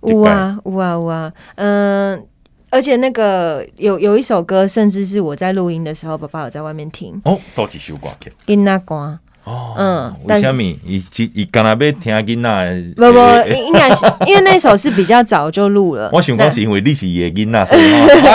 [0.03, 2.23] 有啊有啊有啊，嗯，
[2.69, 7.19] 而且那个有有一首歌，甚至是我在录音的时候，爸爸有在外面听。
[7.25, 9.19] 哦，多几首歌曲，因那歌。
[9.49, 10.63] 哦，嗯，为什么？
[10.63, 12.93] 伊伊刚才要听囡仔？
[12.97, 13.19] 不不，
[13.51, 16.11] 应该是因为那首是比较早就录了。
[16.13, 17.83] 我想讲是因为你是伊的囡仔，所以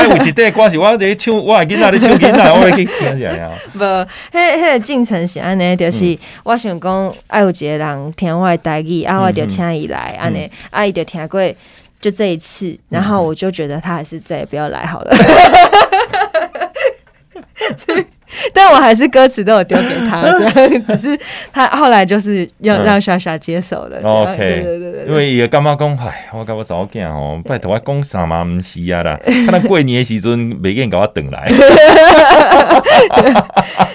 [0.09, 3.51] 我 有一段歌是我在唱，我的囡仔在唱囡仔，我会去听一下呀。
[3.73, 11.39] 不，迄迄个进程是安尼，就是我想讲，爱有一个人听我的台语，啊，我就请伊来，安尼，啊，伊就听过，
[12.01, 15.15] 就这一次，然后我就觉得他还是再也不要来好了。
[18.53, 21.17] 但我还是歌词都有丢给他， 这样只是
[21.51, 23.99] 他后来就是要让莎莎接手了。
[24.01, 31.47] OK，对对对，因为伊个感觉讲，唉，我甲我查某囝哦，拜托我讲啥嘛毋是啊啦，看到过年的时阵袂见甲我等来。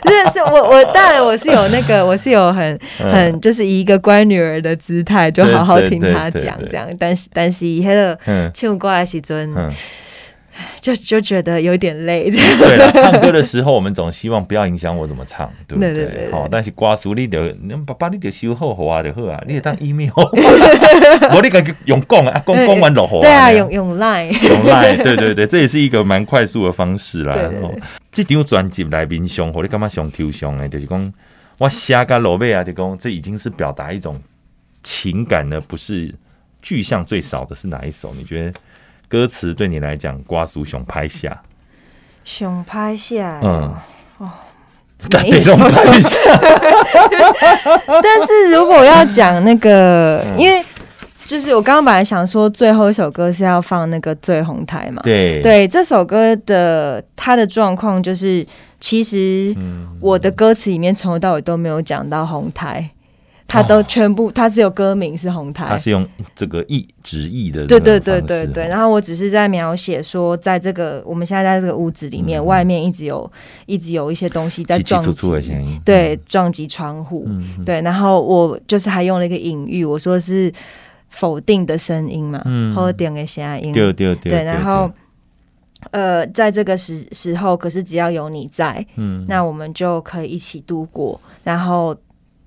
[0.04, 6.88] 是是，我我当然我是有那个，我是有很很就是以一个乖女儿的姿态，就好好听他讲这样。
[6.98, 8.18] 但是但是伊迄个
[8.54, 9.54] 唱歌的时阵。
[10.80, 12.28] 就就觉得有点累。
[12.30, 16.30] 对了，唱歌的时候，我们总希望不要影响我怎么唱，对不对？
[16.30, 17.54] 好，但是歌词你得，
[17.86, 20.10] 爸爸你得修好好啊，就好啊，你得当 email，
[21.34, 23.20] 我你该用讲啊，讲讲完就好。
[23.20, 27.36] 对啊，用用 line，用 line，对对对，这也是一个蛮快速的方式啦。
[28.12, 30.68] 这张专辑里面上，我你干嘛上抽象的？
[30.68, 31.12] 就是讲
[31.58, 34.20] 我写个落尾啊，就讲这已经是表达一种
[34.82, 36.14] 情感的，不是
[36.62, 38.12] 具象最少的是哪一首？
[38.14, 38.52] 你觉得？
[39.08, 41.40] 歌词对你来讲，瓜叔熊拍下，
[42.24, 43.74] 熊拍下，嗯，
[44.18, 44.30] 哦，
[45.10, 45.30] 没。
[48.02, 50.62] 但是如果要讲那个，嗯、因为
[51.24, 58.46] 就是我刚刚本来想说，最后一首歌是要放那个醉红台嘛，对，对，这首歌的它的状况就是，
[58.78, 59.56] 其实
[60.00, 62.90] 我的歌词里面从头到尾都没有讲到红台。
[63.48, 68.68] 他都全部，他只有歌名是红台，他是用这个意直译的，对对对对对。
[68.68, 73.32] 然后我只是在描写说，在这个我们现在在这个屋子里面，外面一直有
[73.64, 77.26] 一直有一些东西在撞击，对，撞击窗户，
[77.64, 77.80] 对。
[77.80, 80.52] 然后我就是还用了一个隐喻，我说是
[81.08, 82.44] 否定的声音嘛，
[82.76, 84.44] 否定的声音，对对对。
[84.44, 84.90] 然后
[85.92, 91.96] 呃，在这个时时候，可是只要有你在，嗯，那我们就可以一起度过，然后。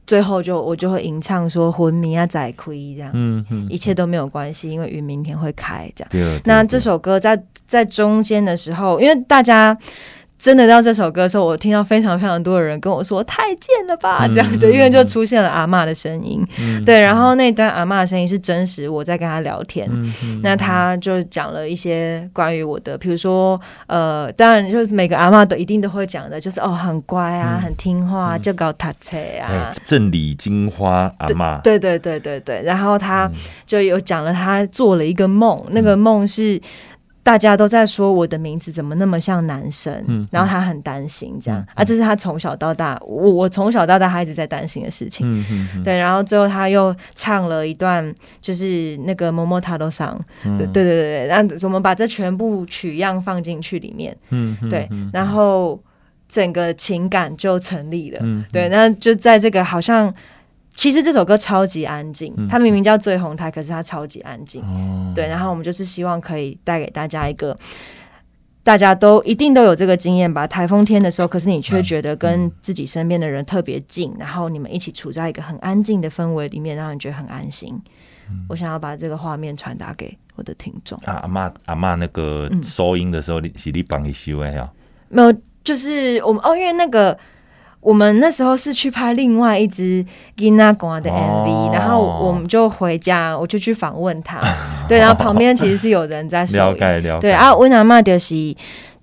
[0.05, 6.41] 最后就我就会吟唱说昏迷啊仔亏这样，嗯嗯，一切都没有关系，因为云明天会开这样。
[6.45, 9.77] 那这首歌在在中间的时候，因为大家。
[10.41, 14.59] 真的到这首歌的时候，我听到非常非常多的人跟我说太贱了吧，这样。
[14.59, 16.43] 的，因为就出现了阿嬷的声音，
[16.83, 19.87] 对，然后那段阿嬷的声音是真实，我在跟他聊天，
[20.41, 33.29] 那他就讲了一些关于我的，比如说，呃，当然就是每个阿嬷都一定都会讲的，就是哦，很乖啊，很听话，就搞塔车啊，镇里金花阿嬷，对对对对对，然后他
[33.67, 36.59] 就有讲了，他做了一个梦，那个梦是。
[37.23, 45.31] 大家都在说我的名字怎么那么像男生，嗯、然后他很担心这样、嗯、啊，这是他从小到大，我我从小到大他一直在担心的事情。
[45.31, 50.19] 嗯嗯嗯、对，然后最后他又唱了一段，就是那个《某某塔罗桑》，
[50.57, 55.79] 对对对对，然后我们把这全部取样放进去里面，嗯嗯、对，然后
[56.27, 58.19] 整个情感就成立了。
[58.23, 60.13] 嗯、对，那就在这个好像。
[60.81, 64.63] 其实这首歌超级安静，它明明叫最红台，可是它超级安静。
[64.65, 67.55] 嗯、对，然后我们就是希望可以带给大家一个，
[68.63, 70.47] 大家都一定都有这个经验吧？
[70.47, 77.79] 台风天的时候，可是你却觉得跟自己身边的人特别近，嗯、然后你们一起处在一个很安静的氛围里面，让你觉得很安心。
[78.31, 80.97] 嗯、我想要把这个画面传达给我的听众。
[81.05, 84.67] 啊，阿妈阿妈那个收音的时候，你是你帮你修的呀？
[85.09, 85.31] 没有，
[85.63, 87.15] 就是我们哦，因为那个。
[87.81, 90.05] 我们那时候是去拍另外一支
[90.37, 94.39] 囡仔歌的 MV，、哦、然后我们就回家，我就去访问他，
[94.87, 98.55] 对，然后旁边其实是有人在收，了解了解，对啊，温阿妈就是。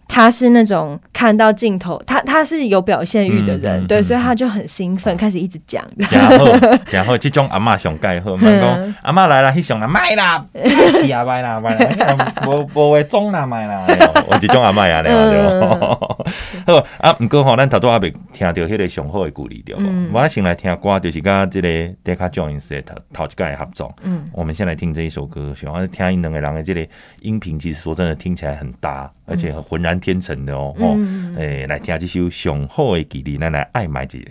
[0.09, 5.85] 他是那种看到镜头，他他是有表现欲的人，对，所以他就很兴奋，开始一直讲。
[6.11, 6.47] 然后，
[6.91, 13.87] 然后这种阿嬷上盖好， 妈讲阿嬷来了，去上来卖啦， 是啊，卖啦，卖啦，无无话装啦，卖啦。
[14.27, 15.13] 我这种阿嬷呀，对
[15.69, 19.83] 好啊，不过吼，咱头拄阿未听到迄个上好的鼓励对不？
[20.13, 21.69] 我先来听歌，就是跟这个
[22.03, 23.95] Decca Joins 头头一届合作。
[24.03, 26.87] 嗯，我们先来听这一首歌，喜欢听因两个人的这个
[27.21, 29.98] 音频，其实说真的听起来很搭，而且很浑然。
[29.99, 30.97] 天成的哦，哦，
[31.37, 34.31] 诶，来听这首上好的距离，咱来爱买一个。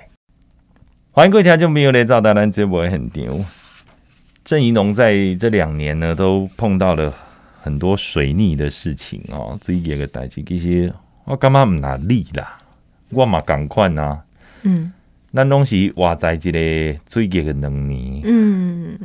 [1.11, 3.45] 欢迎各位听众朋友来到咱这节目现场。
[4.45, 7.13] 郑怡农在这两年呢，都碰到了
[7.61, 9.57] 很多水逆的事情哦。
[9.61, 10.93] 这一个代志，其实
[11.25, 12.57] 我感觉唔哪力啦，
[13.09, 14.21] 我嘛同款呐。
[14.61, 14.93] 嗯，
[15.33, 18.21] 咱拢是活在这个最近的两年。
[18.23, 18.97] 嗯，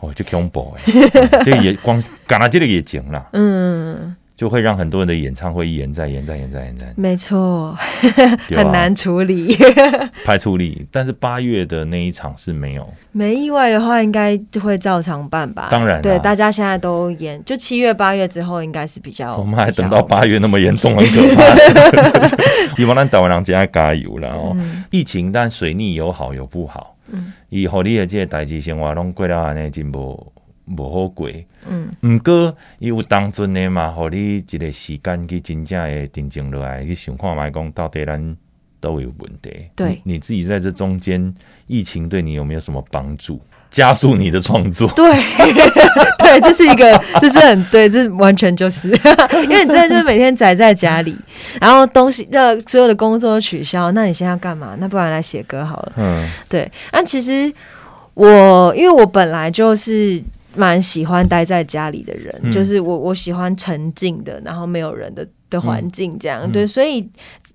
[0.00, 1.10] 哦，就恐怖诶，
[1.44, 3.28] 这也光讲到这个也讲啦。
[3.32, 4.16] 嗯。
[4.36, 6.92] 就会让很多人的演唱会一延再延再延再延再。
[6.94, 7.74] 没错，
[8.54, 9.56] 很难处理，
[10.26, 10.86] 排处理。
[10.92, 15.68] 但是八月的那一场是没有，没意外的话，应该就会照常办吧？
[15.70, 19.38] 当然，对，大家现在都延，就七月八月之后应该是比较。
[19.38, 22.76] 我们还等到八月那么严重，很可怕。
[22.76, 24.54] 希望咱台湾人加加油了哦。
[24.90, 30.32] 疫情但水逆有好有不好，嗯，以后你的这个代志生活拢过了安尼真无。
[30.66, 31.30] 无好过，
[31.68, 38.36] 嗯，毋过伊有当阵的嘛，互你一个时间去真正的定静落来，去想看觅讲到底咱
[38.80, 39.68] 都有问题。
[39.76, 41.34] 对你，你自己在这中间，
[41.68, 43.40] 疫情对你有没有什么帮助？
[43.70, 44.90] 加速你的创作？
[44.96, 45.04] 对，
[46.18, 48.88] 对，这是一个，这是很对，这完全就是，
[49.44, 51.16] 因为你真的就是每天宅在家里，
[51.60, 54.74] 然后东西，呃，所有的工作都取消，那你现在要干嘛？
[54.78, 55.92] 那不然来写歌好了。
[55.96, 56.70] 嗯，对。
[56.92, 57.52] 那其实
[58.14, 60.22] 我，因为我本来就是。
[60.56, 67.08] 蛮喜欢待在家里的人，嗯、就是我我喜欢沉静的，然后没有人的的环境，这样、嗯、对，所以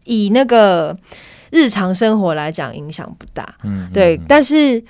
[0.06, 0.98] 以那个
[1.50, 4.82] 日常生活来讲，影响不大，嗯，对，嗯、但是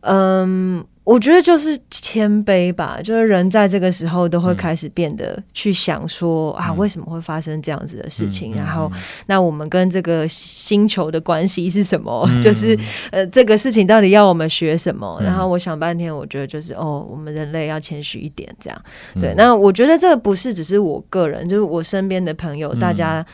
[0.00, 0.84] 嗯。
[1.08, 8.54] 我觉得就是谦卑吧，就是人在这个时候都会开始变得去想说、嗯、啊，为什么会发生这样子的事情？
[8.54, 8.92] 嗯、然后，
[9.24, 12.28] 那我们跟这个星球的关系是什么？
[12.30, 12.78] 嗯、就是
[13.10, 15.16] 呃，这个事情到底要我们学什么？
[15.20, 18.78] 嗯、然后我想半天，我觉得就是哦，我们人类要谦虚一点，这样。
[19.14, 23.24] 对，嗯、那我觉得这个不是只是我个人，就是我身边的朋友，大家。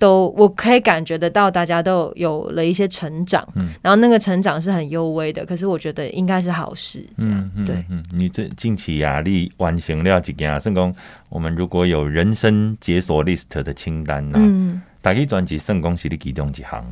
[0.00, 10.58] 都我可以感觉得到，大家都有了一些成长，嗯，然后那个成长是很幽微的，可是我觉得应该是好事，嗯，对，嗯，你这近期压力完成了几件啊？
[10.58, 10.92] 圣公，
[11.28, 16.82] 我们如果有人生解锁 list 的清单呢，嗯，打开专辑圣公是你其中几行。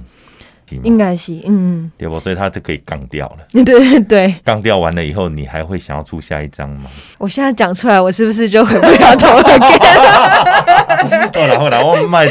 [0.82, 2.18] 应该是，嗯，对不？
[2.20, 3.38] 所以他就可以杠掉了。
[3.64, 6.90] 对对对，杠掉完了以后，你还会想要出下一张吗？
[7.18, 9.42] 我现在讲出来，我是不是就回不了头了？
[11.34, 12.26] 好了好了，我卖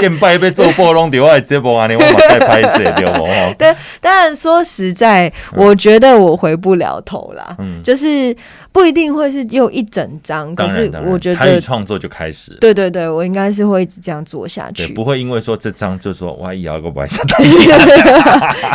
[0.00, 3.26] 见拜被做波浪的话，这波啊，你我马上拍摄对不？
[3.58, 7.56] 对，但说实在，我觉得我回不了头了。
[7.58, 8.36] 嗯，就是。
[8.76, 12.54] 不一定会是用一整张，可是我觉得创作就开始。
[12.60, 17.22] 对对对，我应该是会一直这样做下去，不会因为说这张就说哇，以后个不会下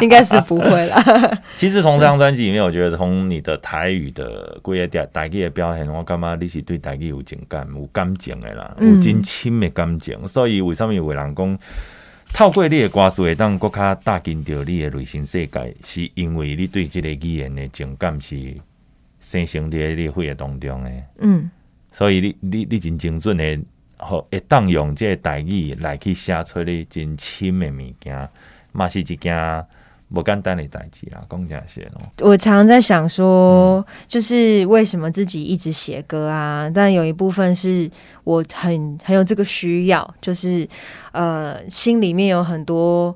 [0.02, 1.40] 应该是不会啦。
[1.56, 10.18] 其实从这张专辑里面，我觉得从你的台语的贵一点台语的表现，我感觉你是对台语有情感、有感情的啦，有真亲的感情。
[10.20, 11.60] 嗯、所以为什么有人讲
[12.34, 18.36] 透过你的歌词会当更加打进到你的内心世界，是因为你对这个语言的情感是。
[19.32, 21.50] 生成伫你会的当中诶，嗯，
[21.94, 23.58] 所以你你你真精准诶，
[23.96, 28.30] 好会当用这个代语来去写出你真亲的物件，
[28.74, 29.66] 嘛是一件
[30.14, 31.24] 不简单的代志啦。
[31.30, 36.70] 讲这些咯，我常常在想说，嗯、就是为什么自己一直写歌啊？
[36.74, 37.90] 但有一部分是
[38.26, 40.68] 我很很有这个需要，就是
[41.14, 43.16] 呃，心里面有很多。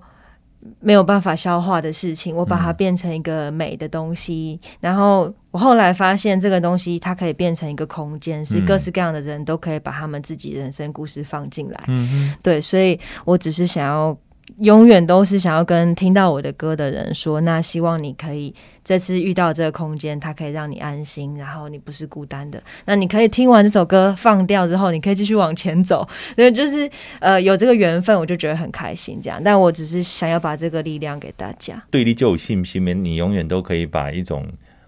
[0.80, 4.60] 没有办法消化的事情，我把它变成一个美的东西。
[4.64, 11.82] 嗯、然后我后来发现，这个东西它可以变成一个空间，是各式各样的人都可以把他们自己人生故事放进来。
[11.88, 14.18] 嗯哼对，所以我只是想要。
[14.60, 18.54] 永远都是想要跟听到我的歌的人说，那希望你可以
[18.84, 22.62] 这次遇到这个空间，它可以让你安心，然后你不是孤单的。
[22.86, 26.08] 那你可以听完这首歌放掉之后，你可以继续往前走。
[26.36, 26.88] 所以就是
[27.20, 29.20] 呃有这个缘分，我就觉得很开心。
[29.20, 31.84] 这样，但我只是想要把这个力量给大家。
[31.90, 34.46] 对你就有信心，你永远都可以把一种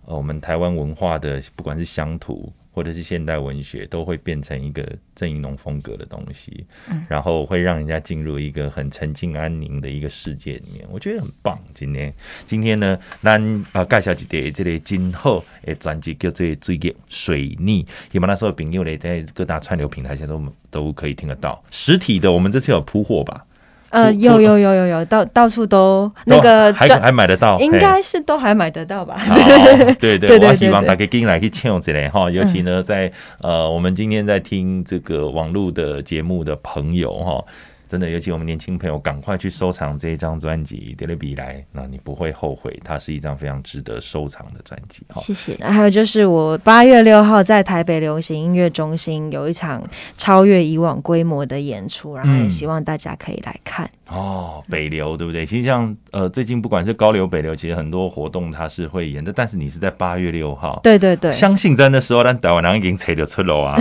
[0.08, 2.51] 呃我们台湾文化的，不管是乡土。
[2.78, 11.60] 或者是现代文学都会变成一个郑宜农风格的东西，嗯、然后会让人家进入一个很沉静安宁的一个世界里面，我觉得很棒。
[11.74, 12.14] 今天
[12.45, 13.41] 今天呢，咱
[13.72, 21.64] 啊介绍一个这个今后诶专辑，叫做《水逆水逆》，希望那时候朋友嘞在各大串流平台现在都都可以听得到。
[21.72, 23.43] 实体的，我们这次有铺货吧？
[23.89, 29.17] 呃，有有有有有，到到处都那个还还买得到，应该是都还买得到吧？
[29.99, 33.11] 对对 对，我希望大家进来去抢这类哈，尤其呢，在
[33.41, 37.43] 呃，我们今天在听这个网络的节目的朋友哈。
[37.88, 45.03] 真的，尤其我们年轻朋友，赶快去收藏这一张专辑《德勒比来》，那你不会后悔，它是一张非常值得收藏的专辑。
[45.15, 45.55] 谢谢。
[45.63, 49.81] 还有就是，我八月六号在台北流行音乐中心有一场
[50.17, 53.89] 超越以往规模的演出，然后也希望大家可以来看。
[54.11, 55.45] 嗯、哦，北流对不对？
[55.45, 60.79] 其实像呃，最近不管是高流、北流，其实很多活动它是会演的，但是你是在八月六号。
[60.83, 61.31] 对对对。
[61.31, 63.77] 相信在那时候，咱台湾人已经吹得出来啊！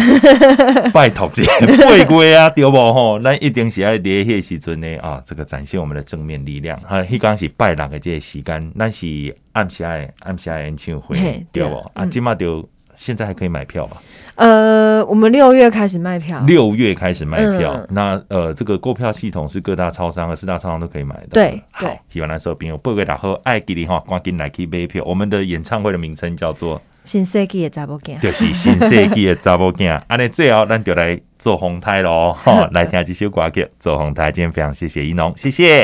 [0.92, 1.44] 拜托姐，
[1.88, 3.18] 贵贵啊，对不吼？
[3.18, 3.95] 咱一定是爱。
[3.98, 6.78] 在迄时阵呢啊，这个展现我们的正面力量。
[6.80, 11.76] 哈，迄刚是拜六的这个时间，那是暗下的暗下的演唱会，对不？
[11.94, 14.02] 啊，今嘛就现在还可以买票吧？
[14.36, 17.74] 呃，我们六月开始卖票，六月开始卖票。
[17.74, 21.28] 嗯、那呃，这个购票系统是各大超商和四大超商都可以买的。
[21.32, 25.02] 对，好，喜欢来收兵，不会打后爱给你哈，赶紧来去买票。
[25.04, 29.98] 我们的演唱会的名称叫做《新世纪的查某囝》，就是新世纪的查某囝。
[30.08, 34.30] 安尼最后咱就来做红台咯，吼， 来听这首歌曲做红台。
[34.30, 35.74] 今天非常谢谢一农，谢谢。